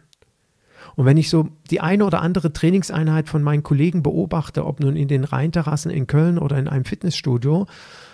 Und 0.96 1.06
wenn 1.06 1.18
ich 1.18 1.30
so 1.30 1.50
die 1.70 1.82
eine 1.82 2.06
oder 2.06 2.22
andere 2.22 2.54
Trainingseinheit 2.54 3.30
von 3.30 3.44
meinen 3.44 3.64
Kollegen 3.64 4.04
beobachte, 4.04 4.66
ob 4.66 4.80
nun 4.80 4.96
in 4.96 5.08
den 5.08 5.24
Rheinterrassen 5.24 5.92
in 5.92 6.08
Köln 6.08 6.38
oder 6.38 6.58
in 6.58 6.68
einem 6.68 6.86
Fitnessstudio, 6.86 7.68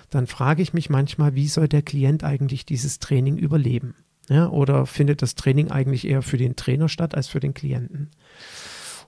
dann 0.09 0.27
frage 0.27 0.61
ich 0.61 0.73
mich 0.73 0.89
manchmal, 0.89 1.35
wie 1.35 1.47
soll 1.47 1.67
der 1.67 1.81
Klient 1.81 2.23
eigentlich 2.23 2.65
dieses 2.65 2.99
Training 2.99 3.37
überleben? 3.37 3.95
Ja, 4.29 4.49
oder 4.49 4.85
findet 4.85 5.21
das 5.21 5.35
Training 5.35 5.71
eigentlich 5.71 6.05
eher 6.05 6.21
für 6.21 6.37
den 6.37 6.55
Trainer 6.55 6.89
statt 6.89 7.15
als 7.15 7.27
für 7.27 7.39
den 7.39 7.53
Klienten? 7.53 8.11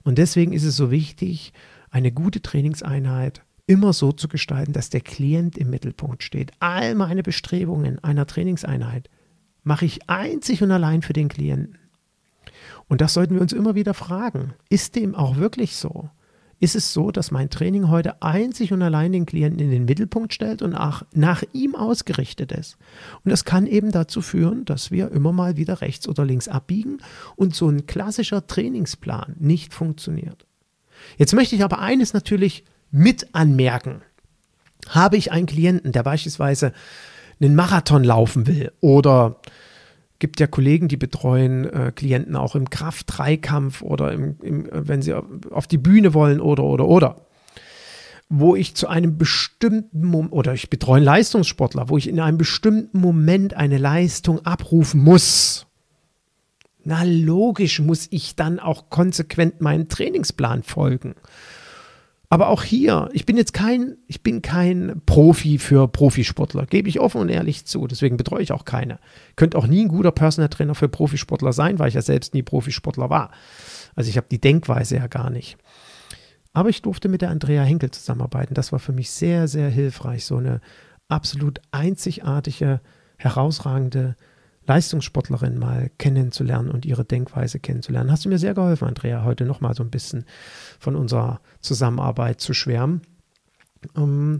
Und 0.02 0.18
deswegen 0.18 0.52
ist 0.52 0.64
es 0.64 0.76
so 0.76 0.90
wichtig, 0.90 1.52
eine 1.90 2.10
gute 2.10 2.40
Trainingseinheit 2.40 3.42
immer 3.66 3.92
so 3.92 4.12
zu 4.12 4.28
gestalten, 4.28 4.72
dass 4.72 4.90
der 4.90 5.00
Klient 5.00 5.58
im 5.58 5.70
Mittelpunkt 5.70 6.22
steht. 6.22 6.52
All 6.58 6.94
meine 6.94 7.22
Bestrebungen 7.22 8.02
einer 8.02 8.26
Trainingseinheit 8.26 9.10
mache 9.62 9.84
ich 9.84 10.08
einzig 10.08 10.62
und 10.62 10.70
allein 10.70 11.02
für 11.02 11.12
den 11.12 11.28
Klienten. 11.28 11.79
Und 12.90 13.00
das 13.00 13.14
sollten 13.14 13.34
wir 13.36 13.40
uns 13.40 13.52
immer 13.52 13.76
wieder 13.76 13.94
fragen. 13.94 14.52
Ist 14.68 14.96
dem 14.96 15.14
auch 15.14 15.36
wirklich 15.36 15.76
so? 15.76 16.10
Ist 16.58 16.74
es 16.74 16.92
so, 16.92 17.12
dass 17.12 17.30
mein 17.30 17.48
Training 17.48 17.88
heute 17.88 18.20
einzig 18.20 18.72
und 18.72 18.82
allein 18.82 19.12
den 19.12 19.26
Klienten 19.26 19.60
in 19.60 19.70
den 19.70 19.84
Mittelpunkt 19.84 20.34
stellt 20.34 20.60
und 20.60 20.74
auch 20.74 21.04
nach 21.14 21.44
ihm 21.52 21.76
ausgerichtet 21.76 22.50
ist? 22.50 22.78
Und 23.24 23.30
das 23.30 23.44
kann 23.44 23.68
eben 23.68 23.92
dazu 23.92 24.20
führen, 24.20 24.64
dass 24.64 24.90
wir 24.90 25.12
immer 25.12 25.30
mal 25.30 25.56
wieder 25.56 25.80
rechts 25.80 26.08
oder 26.08 26.24
links 26.24 26.48
abbiegen 26.48 26.98
und 27.36 27.54
so 27.54 27.68
ein 27.68 27.86
klassischer 27.86 28.48
Trainingsplan 28.48 29.36
nicht 29.38 29.72
funktioniert. 29.72 30.44
Jetzt 31.16 31.32
möchte 31.32 31.54
ich 31.54 31.62
aber 31.62 31.78
eines 31.78 32.12
natürlich 32.12 32.64
mit 32.90 33.36
anmerken. 33.36 34.02
Habe 34.88 35.16
ich 35.16 35.30
einen 35.30 35.46
Klienten, 35.46 35.92
der 35.92 36.02
beispielsweise 36.02 36.72
einen 37.40 37.54
Marathon 37.54 38.02
laufen 38.02 38.48
will 38.48 38.72
oder 38.80 39.36
gibt 40.20 40.38
ja 40.38 40.46
Kollegen, 40.46 40.86
die 40.86 40.96
betreuen 40.96 41.64
äh, 41.64 41.92
Klienten 41.92 42.36
auch 42.36 42.54
im 42.54 42.70
Kraft-Dreikampf 42.70 43.82
oder 43.82 44.12
im, 44.12 44.36
im, 44.42 44.68
wenn 44.70 45.02
sie 45.02 45.14
auf 45.14 45.66
die 45.66 45.78
Bühne 45.78 46.14
wollen 46.14 46.40
oder, 46.40 46.62
oder, 46.62 46.86
oder. 46.86 47.26
wo 48.28 48.54
ich 48.54 48.76
zu 48.76 48.86
einem 48.86 49.18
bestimmten 49.18 50.04
Moment, 50.04 50.32
oder 50.32 50.54
ich 50.54 50.70
betreue 50.70 51.02
Leistungssportler, 51.02 51.88
wo 51.88 51.98
ich 51.98 52.08
in 52.08 52.20
einem 52.20 52.38
bestimmten 52.38 53.00
Moment 53.00 53.54
eine 53.54 53.78
Leistung 53.78 54.46
abrufen 54.46 55.02
muss. 55.02 55.66
Na 56.84 57.02
logisch 57.02 57.80
muss 57.80 58.06
ich 58.10 58.36
dann 58.36 58.60
auch 58.60 58.88
konsequent 58.88 59.60
meinen 59.60 59.88
Trainingsplan 59.88 60.62
folgen. 60.62 61.14
Aber 62.32 62.48
auch 62.48 62.62
hier, 62.62 63.08
ich 63.12 63.26
bin 63.26 63.36
jetzt 63.36 63.52
kein, 63.52 63.96
ich 64.06 64.22
bin 64.22 64.40
kein 64.40 65.02
Profi 65.04 65.58
für 65.58 65.88
Profisportler, 65.88 66.64
gebe 66.64 66.88
ich 66.88 67.00
offen 67.00 67.20
und 67.20 67.28
ehrlich 67.28 67.64
zu. 67.64 67.88
Deswegen 67.88 68.16
betreue 68.16 68.40
ich 68.40 68.52
auch 68.52 68.64
keine. 68.64 69.00
Könnte 69.34 69.58
auch 69.58 69.66
nie 69.66 69.82
ein 69.82 69.88
guter 69.88 70.12
Personal 70.12 70.48
Trainer 70.48 70.76
für 70.76 70.88
Profisportler 70.88 71.52
sein, 71.52 71.80
weil 71.80 71.88
ich 71.88 71.94
ja 71.94 72.02
selbst 72.02 72.32
nie 72.32 72.44
Profisportler 72.44 73.10
war. 73.10 73.32
Also 73.96 74.10
ich 74.10 74.16
habe 74.16 74.28
die 74.30 74.40
Denkweise 74.40 74.96
ja 74.96 75.08
gar 75.08 75.28
nicht. 75.28 75.58
Aber 76.52 76.68
ich 76.68 76.82
durfte 76.82 77.08
mit 77.08 77.20
der 77.20 77.30
Andrea 77.30 77.64
Henkel 77.64 77.90
zusammenarbeiten. 77.90 78.54
Das 78.54 78.70
war 78.70 78.78
für 78.78 78.92
mich 78.92 79.10
sehr, 79.10 79.48
sehr 79.48 79.68
hilfreich. 79.68 80.24
So 80.24 80.36
eine 80.36 80.60
absolut 81.08 81.60
einzigartige, 81.72 82.80
herausragende 83.16 84.14
Leistungssportlerin 84.70 85.58
mal 85.58 85.90
kennenzulernen 85.98 86.70
und 86.70 86.86
ihre 86.86 87.04
Denkweise 87.04 87.58
kennenzulernen. 87.58 88.12
Hast 88.12 88.24
du 88.24 88.28
mir 88.28 88.38
sehr 88.38 88.54
geholfen, 88.54 88.86
Andrea, 88.86 89.24
heute 89.24 89.44
nochmal 89.44 89.74
so 89.74 89.82
ein 89.82 89.90
bisschen 89.90 90.24
von 90.78 90.94
unserer 90.94 91.40
Zusammenarbeit 91.60 92.40
zu 92.40 92.54
schwärmen. 92.54 93.02
Ähm, 93.96 94.38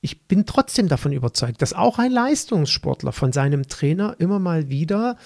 ich 0.00 0.28
bin 0.28 0.46
trotzdem 0.46 0.88
davon 0.88 1.12
überzeugt, 1.12 1.60
dass 1.60 1.72
auch 1.72 1.98
ein 1.98 2.12
Leistungssportler 2.12 3.10
von 3.10 3.32
seinem 3.32 3.66
Trainer 3.66 4.14
immer 4.18 4.38
mal 4.38 4.68
wieder 4.68 5.16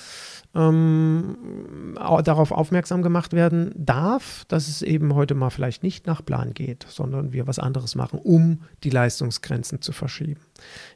ähm, 0.55 1.95
darauf 2.25 2.53
aufmerksam 2.53 3.03
gemacht 3.03 3.35
werden 3.35 3.73
darf, 3.77 4.47
dass 4.49 4.69
es 4.69 4.81
eben 4.81 5.15
heute 5.15 5.35
mal 5.35 5.51
vielleicht 5.51 5.83
nicht 5.83 6.07
nach 6.07 6.25
Plan 6.25 6.55
geht, 6.55 6.87
sondern 6.89 7.35
wir 7.35 7.47
was 7.47 7.59
anderes 7.59 7.95
machen, 7.95 8.19
um 8.19 8.63
die 8.83 8.91
Leistungsgrenzen 8.91 9.83
zu 9.83 9.93
verschieben. 9.93 10.41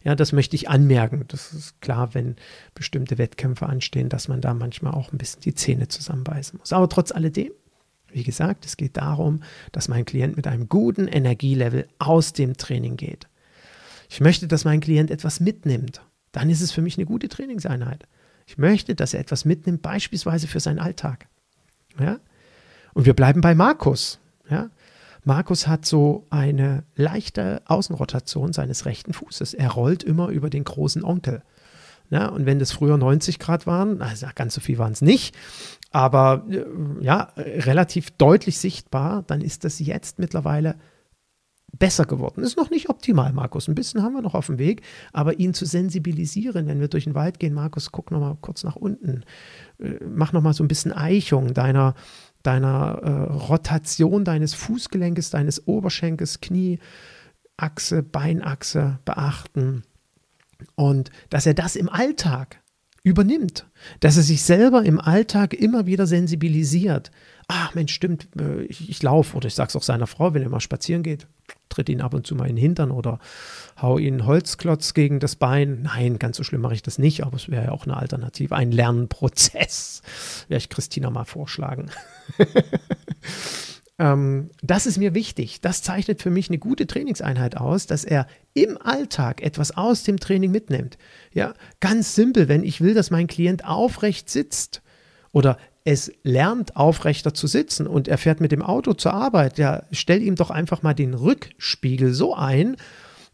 Ja, 0.03 0.15
das 0.15 0.33
möchte 0.33 0.57
ich 0.57 0.71
anmerken. 0.71 1.25
Das 1.29 1.53
ist 1.53 1.81
klar, 1.83 2.15
wenn 2.15 2.37
bestimmte 2.75 3.19
Wettkämpfe 3.19 3.67
anstehen, 3.67 4.09
dass 4.09 4.29
man 4.29 4.41
da 4.41 4.55
manchmal 4.55 4.95
auch 4.95 5.12
ein 5.12 5.19
bisschen 5.19 5.43
die 5.43 5.55
Zähne 5.55 5.89
zusammenbeißen 5.89 6.59
muss. 6.59 6.73
Aber 6.73 6.89
trotz 6.89 7.12
alledem, 7.12 7.53
wie 8.09 8.25
gesagt, 8.25 8.65
es 8.65 8.79
geht 8.79 8.97
darum, 8.97 9.43
dass 9.73 9.89
mein 9.89 10.07
Klient 10.07 10.37
mit 10.37 10.47
einem 10.47 10.71
guten 10.71 11.09
Energielevel 11.09 11.89
aus 11.99 12.33
dem 12.33 12.57
Training 12.57 12.97
geht. 12.97 13.27
Ich 14.09 14.21
möchte, 14.21 14.49
dass 14.49 14.64
mein 14.64 14.81
Klient 14.81 15.11
etwas 15.11 15.40
mitnimmt. 15.40 16.03
Dann 16.33 16.51
ist 16.51 16.61
es 16.61 16.73
für 16.73 16.83
mich 16.83 16.97
eine 16.99 17.07
gute 17.07 17.29
Trainingseinheit. 17.29 18.07
Ich 18.47 18.59
möchte, 18.59 18.95
dass 18.95 19.14
er 19.14 19.21
etwas 19.21 19.45
mitnimmt, 19.45 19.83
beispielsweise 19.83 20.47
für 20.47 20.61
seinen 20.61 20.79
Alltag. 20.79 21.29
Ja? 21.99 22.19
Und 22.95 23.07
wir 23.07 23.14
bleiben 23.14 23.40
bei 23.40 23.55
Markus. 23.55 24.21
Ja? 24.49 24.71
Markus 25.25 25.66
hat 25.66 25.85
so 25.85 26.25
eine 26.31 26.85
leichte 26.95 27.61
Außenrotation 27.64 28.53
seines 28.53 28.87
rechten 28.87 29.12
Fußes. 29.12 29.55
Er 29.55 29.71
rollt 29.71 30.05
immer 30.05 30.29
über 30.29 30.51
den 30.51 30.62
großen 30.62 31.03
Onkel. 31.03 31.42
Ja, 32.11 32.29
und 32.29 32.47
wenn 32.47 32.61
das 32.61 32.71
früher 32.71 32.97
90 32.97 33.40
Grad 33.40 33.66
waren, 33.66 34.01
also 34.01 34.27
ganz 34.37 34.55
so 34.55 34.61
viel 34.61 34.79
waren 34.79 34.92
es 34.92 35.03
nicht, 35.03 35.35
aber 35.90 36.47
äh, 36.49 36.64
ja, 37.01 37.33
relativ 37.37 38.12
deutlich 38.12 38.59
sichtbar, 38.59 39.25
dann 39.27 39.40
ist 39.40 39.64
das 39.64 39.81
jetzt 39.81 40.21
mittlerweile 40.21 40.77
besser 41.72 42.05
geworden. 42.05 42.42
Ist 42.42 42.57
noch 42.57 42.70
nicht 42.70 42.88
optimal, 42.88 43.33
Markus. 43.33 43.68
Ein 43.68 43.74
bisschen 43.74 44.02
haben 44.02 44.14
wir 44.14 44.22
noch 44.22 44.35
auf 44.35 44.46
dem 44.46 44.59
Weg, 44.59 44.83
aber 45.12 45.38
ihn 45.38 45.55
zu 45.55 45.66
sensibilisieren, 45.66 46.66
wenn 46.66 46.81
wir 46.81 46.88
durch 46.88 47.05
den 47.05 47.14
Wald 47.14 47.38
gehen, 47.38 47.55
Markus, 47.55 47.92
guck 47.92 48.11
noch 48.11 48.20
mal 48.20 48.37
kurz 48.40 48.64
nach 48.64 48.76
unten. 48.76 49.24
Äh, 49.79 49.98
mach 50.05 50.33
noch 50.33 50.42
mal 50.42 50.55
so 50.55 50.64
ein 50.64 50.68
bisschen 50.68 50.92
Eichung 50.92 51.55
deiner, 51.55 51.94
deiner 52.42 53.00
äh, 53.02 53.33
Rotation 53.33 54.24
deines 54.24 54.55
Fußgelenkes, 54.55 55.31
deines 55.31 55.66
Oberschenkels, 55.66 56.40
Knieachse, 56.40 58.02
Beinachse 58.02 58.98
beachten. 59.05 59.83
Und 60.74 61.11
dass 61.31 61.46
er 61.46 61.55
das 61.55 61.76
im 61.76 61.88
Alltag 61.88 62.61
übernimmt, 63.07 63.66
dass 64.01 64.16
er 64.16 64.25
sich 64.25 64.42
selber 64.42 64.83
im 64.83 64.99
Alltag 64.99 65.55
immer 65.55 65.87
wieder 65.87 66.09
sensibilisiert. 66.09 67.12
Ach 67.47 67.73
Mensch, 67.73 67.95
stimmt, 67.95 68.27
äh, 68.37 68.62
ich, 68.64 68.90
ich 68.90 69.01
laufe 69.01 69.37
oder 69.37 69.47
ich 69.47 69.55
sage 69.55 69.69
es 69.69 69.77
auch 69.77 69.85
seiner 69.85 70.09
Frau, 70.09 70.35
wenn 70.35 70.42
er 70.42 70.49
mal 70.49 70.59
spazieren 70.59 71.05
geht, 71.05 71.29
tritt 71.69 71.88
ihn 71.88 72.01
ab 72.01 72.14
und 72.14 72.27
zu 72.27 72.35
mal 72.35 72.49
in 72.49 72.57
den 72.57 72.62
Hintern 72.62 72.90
oder 72.90 73.21
hau 73.81 73.99
ihn 73.99 74.27
Holzklotz 74.27 74.92
gegen 74.92 75.21
das 75.21 75.37
Bein. 75.37 75.83
Nein, 75.83 76.19
ganz 76.19 76.37
so 76.37 76.42
schlimm 76.42 76.62
mache 76.62 76.75
ich 76.75 76.83
das 76.83 76.99
nicht, 76.99 77.23
aber 77.23 77.37
es 77.37 77.49
wäre 77.49 77.66
ja 77.66 77.71
auch 77.71 77.85
eine 77.85 77.97
Alternative, 77.97 78.57
ein 78.57 78.73
Lernprozess. 78.73 80.03
Werde 80.49 80.59
ich 80.59 80.69
Christina 80.69 81.09
mal 81.09 81.25
vorschlagen. 81.25 81.92
ähm, 83.98 84.50
das 84.62 84.87
ist 84.87 84.98
mir 84.98 85.14
wichtig. 85.14 85.61
Das 85.61 85.82
zeichnet 85.82 86.20
für 86.20 86.30
mich 86.30 86.48
eine 86.48 86.59
gute 86.59 86.87
Trainingseinheit 86.87 87.56
aus, 87.56 87.87
dass 87.87 88.04
er 88.04 88.26
im 88.54 88.78
Alltag 88.80 89.42
etwas 89.42 89.76
aus 89.76 90.02
dem 90.02 90.18
Training 90.18 90.50
mitnimmt. 90.50 90.98
Ja, 91.32 91.54
ganz 91.80 92.14
simpel, 92.14 92.48
wenn 92.48 92.62
ich 92.62 92.80
will, 92.80 92.94
dass 92.94 93.11
mein 93.11 93.26
Klient 93.26 93.64
aufrecht 93.64 94.28
sitzt 94.28 94.82
oder 95.32 95.59
es 95.85 96.12
lernt, 96.24 96.76
aufrechter 96.76 97.32
zu 97.32 97.46
sitzen 97.46 97.87
und 97.87 98.09
er 98.09 98.18
fährt 98.18 98.40
mit 98.40 98.50
dem 98.52 98.62
Auto 98.62 98.92
zur 98.94 99.14
Arbeit, 99.14 99.56
ja, 99.56 99.85
stell 99.92 100.20
ihm 100.20 100.35
doch 100.35 100.50
einfach 100.50 100.82
mal 100.82 100.94
den 100.94 101.14
Rückspiegel 101.14 102.12
so 102.12 102.35
ein, 102.35 102.76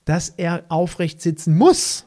dass 0.04 0.28
er 0.28 0.64
aufrecht 0.68 1.22
sitzen 1.22 1.56
muss. 1.56 2.06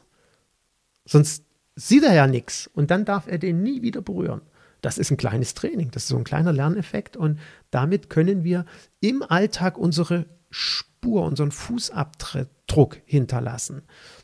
Sonst 1.04 1.44
sieht 1.74 2.04
er 2.04 2.14
ja 2.14 2.26
nichts 2.26 2.70
und 2.72 2.90
dann 2.90 3.04
darf 3.04 3.26
er 3.26 3.38
den 3.38 3.62
nie 3.62 3.82
wieder 3.82 4.02
berühren. 4.02 4.40
Das 4.86 4.98
ist 4.98 5.10
ein 5.10 5.16
kleines 5.16 5.54
Training, 5.54 5.90
das 5.90 6.04
ist 6.04 6.10
so 6.10 6.16
ein 6.16 6.22
kleiner 6.22 6.52
Lerneffekt 6.52 7.16
und 7.16 7.40
damit 7.72 8.08
können 8.08 8.44
wir 8.44 8.66
im 9.00 9.24
Alltag 9.24 9.78
unsere 9.78 10.26
Spur, 10.48 11.24
unseren 11.24 11.50
Fußabdruck 11.50 12.98
hinterlassen. 13.04 13.82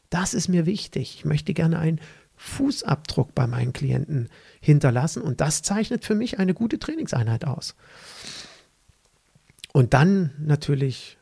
Das 0.09 0.35
ist 0.35 0.47
mir 0.47 0.65
wichtig. 0.65 1.17
Ich 1.17 1.25
möchte 1.25 1.53
gerne 1.53 1.81
einen 1.81 2.01
Fußabdruck 2.37 3.35
bei 3.35 3.49
meinen 3.49 3.73
Klienten 3.73 4.29
hinterlassen. 4.61 5.21
Und 5.21 5.41
das 5.41 5.63
zeichnet 5.63 6.05
für 6.05 6.15
mich 6.15 6.39
eine 6.39 6.55
gute 6.55 6.79
Trainingseinheit 6.79 7.45
aus. 7.45 7.75
Und 9.73 9.95
dann 9.95 10.31
natürlich, 10.39 11.19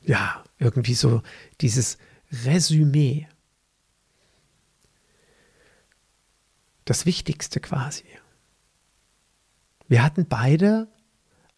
ja, 0.00 0.42
irgendwie 0.56 0.94
so 0.94 1.20
dieses 1.60 1.98
Resümee. 2.46 3.28
Das 6.88 7.04
Wichtigste 7.04 7.60
quasi. 7.60 8.06
Wir 9.88 10.02
hatten 10.02 10.24
beide 10.26 10.88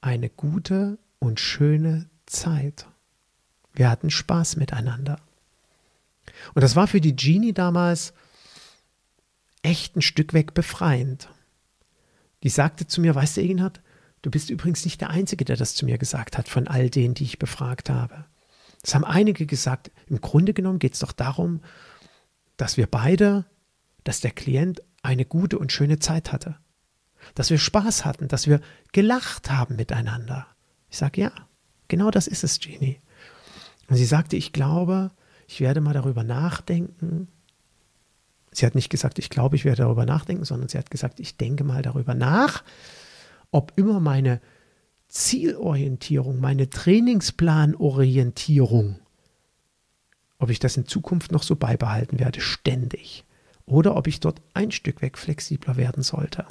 eine 0.01 0.29
gute 0.29 0.99
und 1.21 1.38
schöne 1.38 2.11
Zeit. 2.27 2.88
Wir 3.73 3.88
hatten 3.88 4.11
Spaß 4.11 4.57
miteinander. 4.57 5.21
Und 6.55 6.62
das 6.62 6.75
war 6.75 6.88
für 6.88 7.01
die 7.01 7.14
Genie 7.14 7.53
damals 7.53 8.12
echt 9.62 9.95
ein 9.95 10.03
Stück 10.03 10.33
weg 10.33 10.53
befreiend. 10.53 11.29
Die 12.43 12.49
sagte 12.49 12.88
zu 12.88 13.01
mir, 13.01 13.14
weißt 13.14 13.37
du, 13.37 13.43
Egenhard, 13.43 13.83
du 14.23 14.33
bist 14.33 14.51
übrigens 14.51 14.85
nicht 14.85 15.01
der 15.01 15.11
Einzige, 15.11 15.45
der 15.45 15.57
das 15.57 15.77
zu 15.77 15.85
mir 15.85 15.99
gesagt 15.99 16.38
hat, 16.38 16.49
von 16.49 16.66
all 16.66 16.90
denen, 16.90 17.14
die 17.14 17.23
ich 17.23 17.38
befragt 17.38 17.88
habe. 17.88 18.25
Es 18.83 18.97
haben 18.97 19.05
einige 19.05 19.47
gesagt, 19.47 19.93
im 20.09 20.21
Grunde 20.21 20.55
genommen 20.55 20.81
geht 20.81 20.95
es 20.95 20.99
doch 20.99 21.12
darum, 21.12 21.62
dass 22.57 22.77
wir 22.77 22.88
beide, 22.88 23.45
dass 24.03 24.21
der 24.21 24.33
Klient 24.33 24.83
eine 25.03 25.25
gute 25.25 25.59
und 25.59 25.73
schöne 25.73 25.99
Zeit 25.99 26.33
hatte. 26.33 26.57
Dass 27.35 27.51
wir 27.51 27.59
Spaß 27.59 28.05
hatten, 28.05 28.29
dass 28.29 28.47
wir 28.47 28.61
gelacht 28.93 29.51
haben 29.51 29.77
miteinander. 29.77 30.47
Ich 30.89 30.99
sage, 30.99 31.21
ja, 31.21 31.33
genau 31.89 32.11
das 32.11 32.27
ist 32.27 32.45
es, 32.45 32.59
Jeannie. 32.59 33.01
Und 33.89 33.97
sie 33.97 34.07
sagte, 34.07 34.37
ich 34.37 34.53
glaube, 34.53 35.11
ich 35.47 35.61
werde 35.61 35.81
mal 35.81 35.95
darüber 35.95 36.25
nachdenken, 36.25 37.29
Sie 38.53 38.67
hat 38.67 38.75
nicht 38.75 38.91
gesagt, 38.91 39.19
ich 39.19 39.31
glaube, 39.31 39.57
ich 39.57 39.65
werde 39.65 39.81
darüber 39.83 40.05
nachdenken, 40.05 40.45
sondern 40.45 40.69
sie 40.69 40.77
hat 40.79 40.91
gesagt, 40.91 41.21
ich 41.21 41.37
denke 41.37 41.63
mal 41.65 41.83
darüber 41.83 42.15
nach, 42.15 42.65
ob 43.53 43.73
immer 43.77 44.01
meine 44.01 44.41
Zielorientierung, 45.09 46.41
meine 46.41 46.71
Trainingsplanorientierung, 46.71 48.99
ob 50.39 50.51
ich 50.51 50.59
das 50.59 50.77
in 50.77 50.87
Zukunft 50.87 51.31
noch 51.33 51.45
so 51.45 51.57
beibehalten 51.57 52.19
werde, 52.19 52.41
ständig. 52.41 53.25
Oder 53.70 53.96
ob 53.96 54.06
ich 54.09 54.20
dort 54.20 54.42
ein 54.52 54.72
Stück 54.72 55.00
weg 55.00 55.16
flexibler 55.16 55.76
werden 55.76 56.02
sollte. 56.02 56.44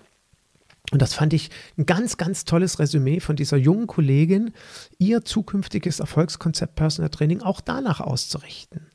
Und 0.91 1.01
das 1.01 1.13
fand 1.13 1.33
ich 1.33 1.51
ein 1.77 1.85
ganz, 1.85 2.17
ganz 2.17 2.45
tolles 2.45 2.79
Resümee 2.79 3.19
von 3.19 3.35
dieser 3.35 3.57
jungen 3.57 3.85
Kollegin, 3.85 4.53
ihr 4.97 5.23
zukünftiges 5.23 5.99
Erfolgskonzept 5.99 6.75
Personal 6.75 7.09
Training 7.09 7.41
auch 7.41 7.61
danach 7.61 7.99
auszurichten. 7.99 8.87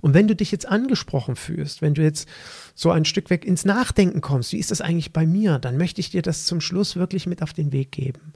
Und 0.00 0.14
wenn 0.14 0.26
du 0.26 0.34
dich 0.34 0.50
jetzt 0.50 0.66
angesprochen 0.66 1.36
fühlst, 1.36 1.82
wenn 1.82 1.94
du 1.94 2.02
jetzt 2.02 2.28
so 2.74 2.90
ein 2.90 3.04
Stück 3.04 3.30
weg 3.30 3.44
ins 3.44 3.64
Nachdenken 3.64 4.22
kommst, 4.22 4.52
wie 4.52 4.58
ist 4.58 4.70
das 4.70 4.80
eigentlich 4.80 5.12
bei 5.12 5.26
mir, 5.26 5.58
dann 5.58 5.76
möchte 5.76 6.00
ich 6.00 6.10
dir 6.10 6.22
das 6.22 6.46
zum 6.46 6.60
Schluss 6.60 6.96
wirklich 6.96 7.26
mit 7.26 7.42
auf 7.42 7.52
den 7.52 7.72
Weg 7.72 7.92
geben. 7.92 8.32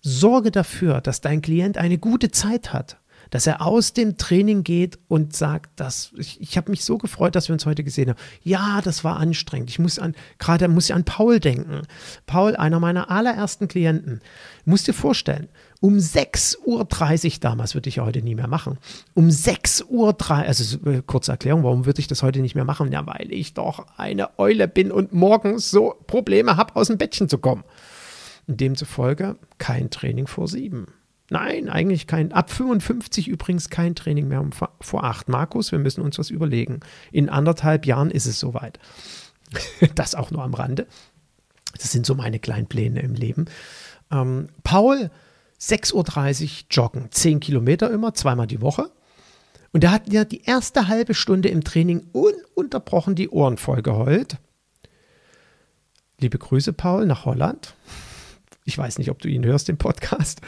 Sorge 0.00 0.50
dafür, 0.50 1.00
dass 1.00 1.22
dein 1.22 1.42
Klient 1.42 1.78
eine 1.78 1.98
gute 1.98 2.30
Zeit 2.30 2.72
hat, 2.72 2.98
dass 3.30 3.46
er 3.46 3.62
aus 3.62 3.92
dem 3.92 4.16
Training 4.16 4.64
geht 4.64 4.98
und 5.08 5.34
sagt, 5.34 5.78
dass 5.80 6.12
ich, 6.16 6.40
ich 6.40 6.56
habe 6.56 6.70
mich 6.70 6.84
so 6.84 6.98
gefreut, 6.98 7.34
dass 7.34 7.48
wir 7.48 7.52
uns 7.52 7.66
heute 7.66 7.84
gesehen 7.84 8.10
haben. 8.10 8.18
Ja, 8.42 8.80
das 8.82 9.04
war 9.04 9.16
anstrengend. 9.16 9.70
Ich 9.70 9.78
muss 9.78 9.98
an, 9.98 10.14
gerade 10.38 10.68
muss 10.68 10.86
ich 10.86 10.94
an 10.94 11.04
Paul 11.04 11.40
denken. 11.40 11.82
Paul, 12.26 12.56
einer 12.56 12.80
meiner 12.80 13.10
allerersten 13.10 13.68
Klienten. 13.68 14.20
Muss 14.64 14.82
dir 14.82 14.94
vorstellen, 14.94 15.48
um 15.80 15.94
6.30 15.96 16.64
Uhr 16.66 17.40
damals 17.40 17.74
würde 17.74 17.88
ich 17.88 17.96
ja 17.96 18.04
heute 18.04 18.22
nie 18.22 18.34
mehr 18.34 18.48
machen. 18.48 18.78
Um 19.14 19.28
6.30 19.28 19.84
Uhr, 19.86 20.16
also 20.30 20.90
äh, 20.90 21.02
kurze 21.06 21.32
Erklärung, 21.32 21.62
warum 21.62 21.86
würde 21.86 22.00
ich 22.00 22.08
das 22.08 22.22
heute 22.22 22.40
nicht 22.40 22.54
mehr 22.54 22.64
machen? 22.64 22.90
Ja, 22.92 23.06
weil 23.06 23.32
ich 23.32 23.54
doch 23.54 23.86
eine 23.96 24.38
Eule 24.38 24.68
bin 24.68 24.90
und 24.90 25.12
morgens 25.12 25.70
so 25.70 25.94
Probleme 26.06 26.56
habe, 26.56 26.74
aus 26.76 26.88
dem 26.88 26.98
Bettchen 26.98 27.28
zu 27.28 27.38
kommen. 27.38 27.64
Demzufolge 28.46 29.36
kein 29.58 29.90
Training 29.90 30.26
vor 30.26 30.48
sieben. 30.48 30.86
Nein, 31.30 31.68
eigentlich 31.68 32.06
kein. 32.06 32.32
Ab 32.32 32.50
55 32.50 33.28
übrigens 33.28 33.68
kein 33.68 33.94
Training 33.94 34.28
mehr 34.28 34.40
um, 34.40 34.50
vor 34.52 35.04
acht. 35.04 35.28
Markus, 35.28 35.72
wir 35.72 35.78
müssen 35.78 36.00
uns 36.00 36.18
was 36.18 36.30
überlegen. 36.30 36.80
In 37.12 37.28
anderthalb 37.28 37.84
Jahren 37.84 38.10
ist 38.10 38.26
es 38.26 38.40
soweit. 38.40 38.78
das 39.94 40.14
auch 40.14 40.30
nur 40.30 40.42
am 40.42 40.54
Rande. 40.54 40.86
Das 41.76 41.92
sind 41.92 42.06
so 42.06 42.14
meine 42.14 42.38
kleinen 42.38 42.66
Pläne 42.66 43.00
im 43.00 43.14
Leben. 43.14 43.44
Ähm, 44.10 44.48
Paul, 44.64 45.10
6.30 45.60 46.44
Uhr 46.44 46.50
joggen, 46.70 47.08
10 47.10 47.40
Kilometer 47.40 47.90
immer, 47.90 48.14
zweimal 48.14 48.46
die 48.46 48.62
Woche. 48.62 48.90
Und 49.72 49.84
er 49.84 49.90
hat 49.90 50.10
ja 50.10 50.24
die 50.24 50.44
erste 50.44 50.88
halbe 50.88 51.12
Stunde 51.12 51.50
im 51.50 51.62
Training 51.62 52.06
ununterbrochen 52.12 53.14
die 53.14 53.28
Ohren 53.28 53.58
voll 53.58 53.82
geheult. 53.82 54.38
Liebe 56.18 56.38
Grüße, 56.38 56.72
Paul, 56.72 57.04
nach 57.04 57.26
Holland. 57.26 57.74
Ich 58.64 58.76
weiß 58.76 58.98
nicht, 58.98 59.10
ob 59.10 59.20
du 59.20 59.28
ihn 59.28 59.44
hörst, 59.44 59.68
den 59.68 59.78
Podcast 59.78 60.40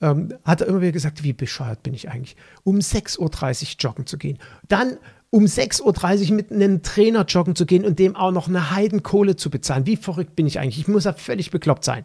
ähm, 0.00 0.34
hat 0.44 0.60
er 0.60 0.68
immer 0.68 0.80
wieder 0.80 0.92
gesagt, 0.92 1.22
wie 1.22 1.32
bescheuert 1.32 1.82
bin 1.82 1.94
ich 1.94 2.10
eigentlich, 2.10 2.36
um 2.64 2.76
6.30 2.76 3.18
Uhr 3.18 3.68
joggen 3.80 4.06
zu 4.06 4.18
gehen. 4.18 4.38
Dann 4.68 4.98
um 5.30 5.44
6.30 5.44 6.30
Uhr 6.30 6.36
mit 6.36 6.52
einem 6.52 6.82
Trainer 6.82 7.24
joggen 7.24 7.54
zu 7.54 7.66
gehen 7.66 7.84
und 7.84 7.98
dem 7.98 8.16
auch 8.16 8.30
noch 8.30 8.48
eine 8.48 8.70
Heidenkohle 8.70 9.36
zu 9.36 9.50
bezahlen. 9.50 9.86
Wie 9.86 9.96
verrückt 9.96 10.36
bin 10.36 10.46
ich 10.46 10.58
eigentlich? 10.58 10.78
Ich 10.78 10.88
muss 10.88 11.04
ja 11.04 11.12
völlig 11.12 11.50
bekloppt 11.50 11.84
sein. 11.84 12.04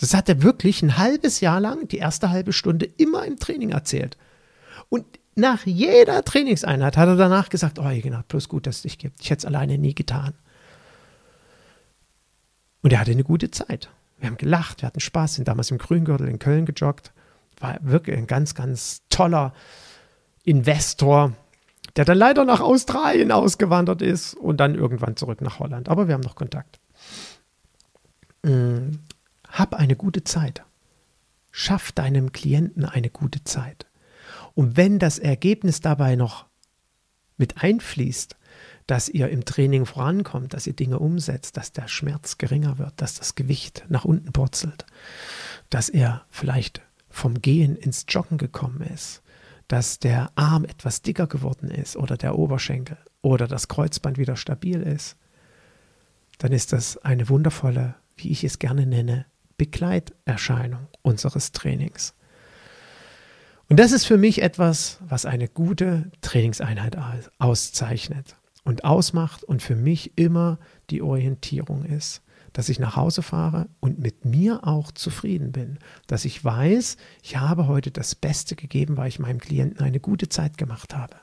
Das 0.00 0.14
hat 0.14 0.28
er 0.30 0.42
wirklich 0.42 0.82
ein 0.82 0.96
halbes 0.96 1.40
Jahr 1.40 1.60
lang, 1.60 1.86
die 1.88 1.98
erste 1.98 2.30
halbe 2.30 2.54
Stunde, 2.54 2.86
immer 2.86 3.26
im 3.26 3.38
Training 3.38 3.70
erzählt. 3.70 4.16
Und 4.88 5.04
nach 5.34 5.66
jeder 5.66 6.24
Trainingseinheit 6.24 6.96
hat 6.96 7.08
er 7.08 7.16
danach 7.16 7.50
gesagt, 7.50 7.78
oh, 7.78 7.90
genau, 8.02 8.20
bloß 8.26 8.48
gut, 8.48 8.66
dass 8.66 8.76
es 8.76 8.82
dich 8.82 8.98
gibt. 8.98 9.20
Ich 9.20 9.30
hätte 9.30 9.40
es 9.40 9.44
alleine 9.44 9.76
nie 9.76 9.94
getan. 9.94 10.34
Und 12.82 12.92
er 12.92 13.00
hatte 13.00 13.10
eine 13.10 13.24
gute 13.24 13.50
Zeit. 13.50 13.90
Wir 14.20 14.28
haben 14.28 14.36
gelacht, 14.36 14.82
wir 14.82 14.86
hatten 14.86 15.00
Spaß, 15.00 15.34
sind 15.34 15.48
damals 15.48 15.70
im 15.70 15.78
Grüngürtel 15.78 16.28
in 16.28 16.38
Köln 16.38 16.66
gejoggt. 16.66 17.12
War 17.58 17.78
wirklich 17.82 18.16
ein 18.16 18.26
ganz, 18.26 18.54
ganz 18.54 19.02
toller 19.08 19.54
Investor, 20.44 21.32
der 21.96 22.04
dann 22.04 22.18
leider 22.18 22.44
nach 22.44 22.60
Australien 22.60 23.32
ausgewandert 23.32 24.02
ist 24.02 24.34
und 24.34 24.58
dann 24.58 24.74
irgendwann 24.74 25.16
zurück 25.16 25.40
nach 25.40 25.58
Holland. 25.58 25.88
Aber 25.88 26.06
wir 26.06 26.14
haben 26.14 26.22
noch 26.22 26.36
Kontakt. 26.36 26.80
Hm, 28.44 29.00
hab 29.48 29.74
eine 29.74 29.96
gute 29.96 30.24
Zeit. 30.24 30.62
Schaff 31.50 31.92
deinem 31.92 32.32
Klienten 32.32 32.84
eine 32.84 33.10
gute 33.10 33.42
Zeit. 33.44 33.86
Und 34.54 34.76
wenn 34.76 34.98
das 34.98 35.18
Ergebnis 35.18 35.80
dabei 35.80 36.16
noch 36.16 36.46
mit 37.36 37.62
einfließt, 37.62 38.36
dass 38.90 39.08
ihr 39.08 39.28
im 39.28 39.44
Training 39.44 39.86
vorankommt, 39.86 40.52
dass 40.52 40.66
ihr 40.66 40.72
Dinge 40.72 40.98
umsetzt, 40.98 41.56
dass 41.56 41.70
der 41.70 41.86
Schmerz 41.86 42.38
geringer 42.38 42.78
wird, 42.80 42.94
dass 42.96 43.14
das 43.14 43.36
Gewicht 43.36 43.84
nach 43.88 44.04
unten 44.04 44.32
purzelt, 44.32 44.84
dass 45.68 45.88
er 45.88 46.24
vielleicht 46.28 46.82
vom 47.08 47.40
Gehen 47.40 47.76
ins 47.76 48.06
Joggen 48.08 48.36
gekommen 48.36 48.80
ist, 48.80 49.22
dass 49.68 50.00
der 50.00 50.32
Arm 50.34 50.64
etwas 50.64 51.02
dicker 51.02 51.28
geworden 51.28 51.70
ist 51.70 51.96
oder 51.96 52.16
der 52.16 52.36
Oberschenkel 52.36 52.98
oder 53.22 53.46
das 53.46 53.68
Kreuzband 53.68 54.18
wieder 54.18 54.34
stabil 54.34 54.82
ist, 54.82 55.16
dann 56.38 56.50
ist 56.50 56.72
das 56.72 56.96
eine 56.98 57.28
wundervolle, 57.28 57.94
wie 58.16 58.32
ich 58.32 58.42
es 58.42 58.58
gerne 58.58 58.86
nenne, 58.86 59.24
Begleiterscheinung 59.56 60.88
unseres 61.02 61.52
Trainings. 61.52 62.14
Und 63.68 63.78
das 63.78 63.92
ist 63.92 64.04
für 64.04 64.18
mich 64.18 64.42
etwas, 64.42 64.98
was 65.00 65.26
eine 65.26 65.46
gute 65.46 66.10
Trainingseinheit 66.22 66.98
auszeichnet 67.38 68.34
und 68.64 68.84
ausmacht 68.84 69.44
und 69.44 69.62
für 69.62 69.76
mich 69.76 70.12
immer 70.16 70.58
die 70.90 71.02
Orientierung 71.02 71.84
ist, 71.84 72.22
dass 72.52 72.68
ich 72.68 72.78
nach 72.78 72.96
Hause 72.96 73.22
fahre 73.22 73.68
und 73.80 73.98
mit 73.98 74.24
mir 74.24 74.66
auch 74.66 74.90
zufrieden 74.92 75.52
bin, 75.52 75.78
dass 76.06 76.24
ich 76.24 76.44
weiß, 76.44 76.96
ich 77.22 77.36
habe 77.36 77.68
heute 77.68 77.90
das 77.90 78.14
Beste 78.14 78.56
gegeben, 78.56 78.96
weil 78.96 79.08
ich 79.08 79.18
meinem 79.18 79.38
Klienten 79.38 79.84
eine 79.84 80.00
gute 80.00 80.28
Zeit 80.28 80.58
gemacht 80.58 80.94
habe. 80.94 81.16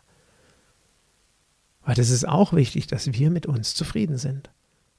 Weil 1.83 1.95
das 1.95 2.09
ist 2.09 2.27
auch 2.27 2.53
wichtig, 2.53 2.87
dass 2.87 3.13
wir 3.13 3.29
mit 3.29 3.45
uns 3.45 3.75
zufrieden 3.75 4.17
sind. 4.17 4.49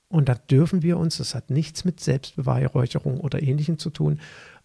Und 0.09 0.29
da 0.29 0.35
dürfen 0.35 0.83
wir 0.83 0.97
uns, 0.99 1.19
das 1.19 1.35
hat 1.35 1.51
nichts 1.51 1.85
mit 1.85 2.01
Selbstbeweihräucherung 2.01 3.21
oder 3.21 3.43
ähnlichem 3.43 3.79
zu 3.79 3.91
tun, 3.91 4.21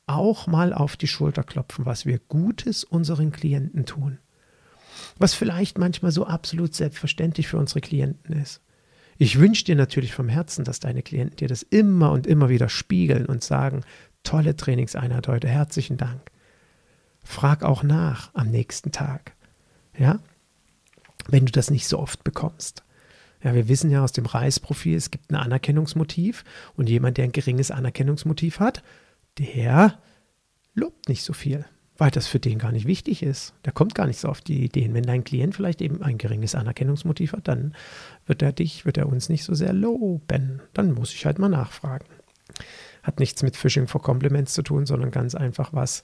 auch 0.05 0.47
mal 0.47 0.73
auf 0.73 0.95
die 0.97 1.07
Schulter 1.07 1.43
klopfen, 1.43 1.85
was 1.85 2.05
wir 2.05 2.19
Gutes 2.19 2.83
unseren 2.83 3.31
Klienten 3.31 3.85
tun 3.85 4.19
was 5.17 5.33
vielleicht 5.33 5.77
manchmal 5.77 6.11
so 6.11 6.25
absolut 6.25 6.73
selbstverständlich 6.73 7.47
für 7.47 7.57
unsere 7.57 7.81
Klienten 7.81 8.35
ist. 8.35 8.61
Ich 9.17 9.39
wünsche 9.39 9.65
dir 9.65 9.75
natürlich 9.75 10.13
vom 10.13 10.29
Herzen, 10.29 10.65
dass 10.65 10.79
deine 10.79 11.03
Klienten 11.03 11.37
dir 11.37 11.47
das 11.47 11.63
immer 11.63 12.11
und 12.11 12.27
immer 12.27 12.49
wieder 12.49 12.69
spiegeln 12.69 13.25
und 13.25 13.43
sagen, 13.43 13.81
tolle 14.23 14.55
Trainingseinheit 14.55 15.27
heute, 15.27 15.47
herzlichen 15.47 15.97
Dank. 15.97 16.21
Frag 17.23 17.63
auch 17.63 17.83
nach 17.83 18.31
am 18.33 18.49
nächsten 18.49 18.91
Tag. 18.91 19.33
Ja? 19.97 20.19
Wenn 21.27 21.45
du 21.45 21.51
das 21.51 21.69
nicht 21.69 21.87
so 21.87 21.99
oft 21.99 22.23
bekommst. 22.23 22.83
Ja, 23.43 23.53
wir 23.53 23.67
wissen 23.67 23.91
ja 23.91 24.03
aus 24.03 24.13
dem 24.13 24.25
Reisprofil, 24.25 24.95
es 24.95 25.11
gibt 25.11 25.31
ein 25.31 25.35
Anerkennungsmotiv 25.35 26.43
und 26.75 26.89
jemand, 26.89 27.17
der 27.17 27.25
ein 27.25 27.33
geringes 27.33 27.71
Anerkennungsmotiv 27.71 28.59
hat, 28.59 28.83
der 29.37 29.99
lobt 30.73 31.09
nicht 31.09 31.23
so 31.23 31.33
viel 31.33 31.65
weil 31.97 32.11
das 32.11 32.27
für 32.27 32.39
den 32.39 32.57
gar 32.57 32.71
nicht 32.71 32.87
wichtig 32.87 33.23
ist. 33.23 33.53
Der 33.65 33.71
kommt 33.71 33.95
gar 33.95 34.07
nicht 34.07 34.19
so 34.19 34.27
auf 34.27 34.41
die 34.41 34.63
Ideen. 34.63 34.93
Wenn 34.93 35.03
dein 35.03 35.23
Klient 35.23 35.55
vielleicht 35.55 35.81
eben 35.81 36.01
ein 36.01 36.17
geringes 36.17 36.55
Anerkennungsmotiv 36.55 37.33
hat, 37.33 37.47
dann 37.47 37.75
wird 38.25 38.41
er 38.41 38.51
dich, 38.51 38.85
wird 38.85 38.97
er 38.97 39.07
uns 39.07 39.29
nicht 39.29 39.43
so 39.43 39.53
sehr 39.53 39.73
loben. 39.73 40.61
Dann 40.73 40.93
muss 40.93 41.13
ich 41.13 41.25
halt 41.25 41.39
mal 41.39 41.49
nachfragen. 41.49 42.05
Hat 43.03 43.19
nichts 43.19 43.43
mit 43.43 43.55
Phishing 43.55 43.87
for 43.87 44.01
Compliments 44.01 44.53
zu 44.53 44.63
tun, 44.63 44.85
sondern 44.85 45.11
ganz 45.11 45.35
einfach 45.35 45.73
was 45.73 46.03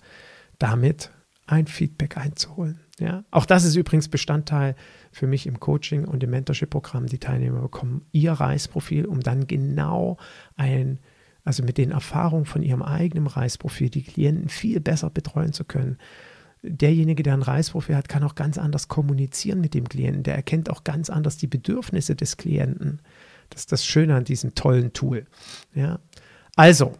damit 0.59 1.11
ein 1.47 1.65
Feedback 1.65 2.17
einzuholen. 2.17 2.79
Ja, 2.99 3.23
auch 3.31 3.45
das 3.45 3.63
ist 3.63 3.75
übrigens 3.75 4.09
Bestandteil 4.09 4.75
für 5.11 5.25
mich 5.25 5.47
im 5.47 5.59
Coaching 5.59 6.05
und 6.05 6.21
im 6.23 6.29
Mentorship-Programm. 6.31 7.07
Die 7.07 7.17
Teilnehmer 7.17 7.61
bekommen 7.61 8.05
ihr 8.11 8.33
Reisprofil, 8.33 9.05
um 9.05 9.21
dann 9.21 9.47
genau 9.47 10.17
ein 10.57 10.99
also 11.43 11.63
mit 11.63 11.77
den 11.77 11.91
Erfahrungen 11.91 12.45
von 12.45 12.61
ihrem 12.61 12.81
eigenen 12.81 13.27
Reisprofil, 13.27 13.89
die 13.89 14.03
Klienten 14.03 14.49
viel 14.49 14.79
besser 14.79 15.09
betreuen 15.09 15.53
zu 15.53 15.63
können. 15.63 15.97
Derjenige, 16.61 17.23
der 17.23 17.33
ein 17.33 17.41
Reisprofil 17.41 17.95
hat, 17.95 18.09
kann 18.09 18.23
auch 18.23 18.35
ganz 18.35 18.57
anders 18.57 18.89
kommunizieren 18.89 19.61
mit 19.61 19.73
dem 19.73 19.87
Klienten. 19.87 20.23
Der 20.23 20.35
erkennt 20.35 20.69
auch 20.69 20.83
ganz 20.83 21.09
anders 21.09 21.37
die 21.37 21.47
Bedürfnisse 21.47 22.15
des 22.15 22.37
Klienten. 22.37 23.01
Das 23.49 23.61
ist 23.61 23.71
das 23.71 23.85
Schöne 23.85 24.15
an 24.15 24.25
diesem 24.25 24.55
tollen 24.55 24.91
Tool. 24.91 25.25
Ja. 25.73 25.99
Also, 26.55 26.93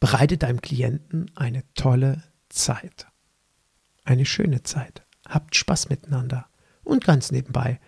bereite 0.00 0.38
deinem 0.38 0.62
Klienten 0.62 1.30
eine 1.34 1.62
tolle 1.74 2.22
Zeit. 2.48 3.06
Eine 4.04 4.24
schöne 4.24 4.62
Zeit. 4.62 5.02
Habt 5.28 5.54
Spaß 5.54 5.90
miteinander. 5.90 6.46
Und 6.82 7.04
ganz 7.04 7.30
nebenbei 7.30 7.78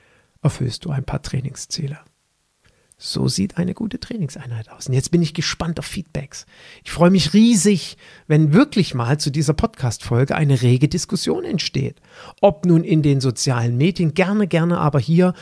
erfüllst 0.42 0.84
du 0.84 0.90
ein 0.90 1.04
paar 1.04 1.22
Trainingsziele. 1.22 1.98
So 3.02 3.28
sieht 3.28 3.56
eine 3.56 3.72
gute 3.72 3.98
Trainingseinheit 3.98 4.70
aus. 4.70 4.86
Und 4.86 4.92
jetzt 4.92 5.10
bin 5.10 5.22
ich 5.22 5.32
gespannt 5.32 5.78
auf 5.78 5.86
Feedbacks. 5.86 6.44
Ich 6.84 6.90
freue 6.90 7.10
mich 7.10 7.32
riesig, 7.32 7.96
wenn 8.26 8.52
wirklich 8.52 8.92
mal 8.92 9.18
zu 9.18 9.30
dieser 9.30 9.54
Podcast-Folge 9.54 10.34
eine 10.34 10.60
rege 10.60 10.86
Diskussion 10.86 11.46
entsteht. 11.46 11.98
Ob 12.42 12.66
nun 12.66 12.84
in 12.84 13.00
den 13.00 13.22
sozialen 13.22 13.78
Medien, 13.78 14.12
gerne, 14.12 14.46
gerne 14.46 14.76
aber 14.76 14.98
hier 14.98 15.32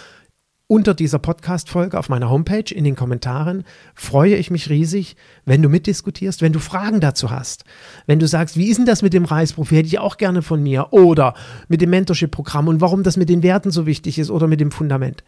unter 0.68 0.94
dieser 0.94 1.18
Podcast-Folge 1.18 1.99
auf 1.99 2.09
meiner 2.09 2.31
Homepage 2.31 2.73
in 2.73 2.85
den 2.85 2.94
Kommentaren 2.94 3.64
freue 3.92 4.37
ich 4.37 4.53
mich 4.53 4.71
riesig, 4.71 5.16
wenn 5.44 5.61
du 5.61 5.68
mitdiskutierst, 5.68 6.42
wenn 6.42 6.53
du 6.53 6.61
Fragen 6.61 7.01
dazu 7.01 7.31
hast. 7.31 7.64
Wenn 8.07 8.21
du 8.21 8.29
sagst, 8.29 8.57
wie 8.57 8.68
ist 8.68 8.77
denn 8.77 8.87
das 8.87 9.03
mit 9.03 9.14
dem 9.14 9.25
Reisprofi? 9.25 9.75
Hätte 9.75 9.88
ich 9.88 9.99
auch 9.99 10.16
gerne 10.16 10.42
von 10.42 10.62
mir. 10.62 10.92
Oder 10.92 11.35
mit 11.66 11.81
dem 11.81 11.90
Mentorship-Programm 11.90 12.68
und 12.68 12.81
warum 12.81 13.03
das 13.03 13.16
mit 13.16 13.29
den 13.29 13.42
Werten 13.42 13.73
so 13.73 13.85
wichtig 13.85 14.21
ist 14.21 14.31
oder 14.31 14.47
mit 14.47 14.61
dem 14.61 14.71
Fundament 14.71 15.25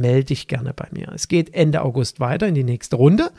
melde 0.00 0.26
dich 0.26 0.48
gerne 0.48 0.74
bei 0.74 0.88
mir. 0.92 1.10
Es 1.14 1.28
geht 1.28 1.54
Ende 1.54 1.82
August 1.82 2.20
weiter 2.20 2.46
in 2.46 2.54
die 2.54 2.64
nächste 2.64 2.96
Runde 2.96 3.30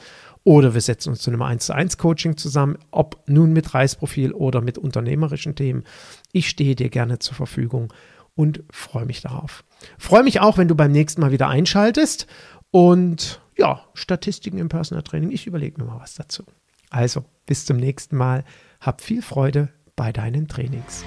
oder 0.44 0.74
wir 0.74 0.82
setzen 0.82 1.10
uns 1.10 1.22
zu 1.22 1.32
einem 1.32 1.42
1 1.42 1.66
zu 1.66 1.74
1 1.74 1.98
Coaching 1.98 2.38
zusammen, 2.38 2.78
ob 2.92 3.24
nun 3.28 3.52
mit 3.52 3.74
Reisprofil 3.74 4.32
oder 4.32 4.62
mit 4.62 4.78
unternehmerischen 4.78 5.56
Themen. 5.56 5.84
Ich 6.32 6.50
stehe 6.50 6.76
dir 6.76 6.90
gerne 6.90 7.20
zur 7.20 7.36
Verfügung 7.36 7.92
und 8.36 8.64
freue 8.70 9.06
mich 9.06 9.22
darauf. 9.22 9.64
Freue 9.98 10.24
mich 10.24 10.40
auch, 10.42 10.58
wenn 10.58 10.68
du 10.68 10.76
beim 10.76 10.92
nächsten 10.92 11.22
Mal 11.22 11.32
wieder 11.32 11.48
einschaltest 11.48 12.28
und 12.72 13.42
ja, 13.58 13.82
Statistiken 13.94 14.58
im 14.58 14.70
Personal 14.70 15.04
Training. 15.04 15.32
Ich 15.32 15.48
überlege 15.48 15.82
mir 15.82 15.88
mal 15.88 16.00
was 16.00 16.16
dazu. 16.16 16.44
Also, 16.90 17.26
bis 17.46 17.66
zum 17.66 17.78
nächsten 17.78 18.16
Mal. 18.16 18.44
Hab 18.80 19.02
viel 19.02 19.22
Freude 19.22 19.70
bei 19.96 20.12
deinen 20.12 20.48
Trainings. 20.48 21.04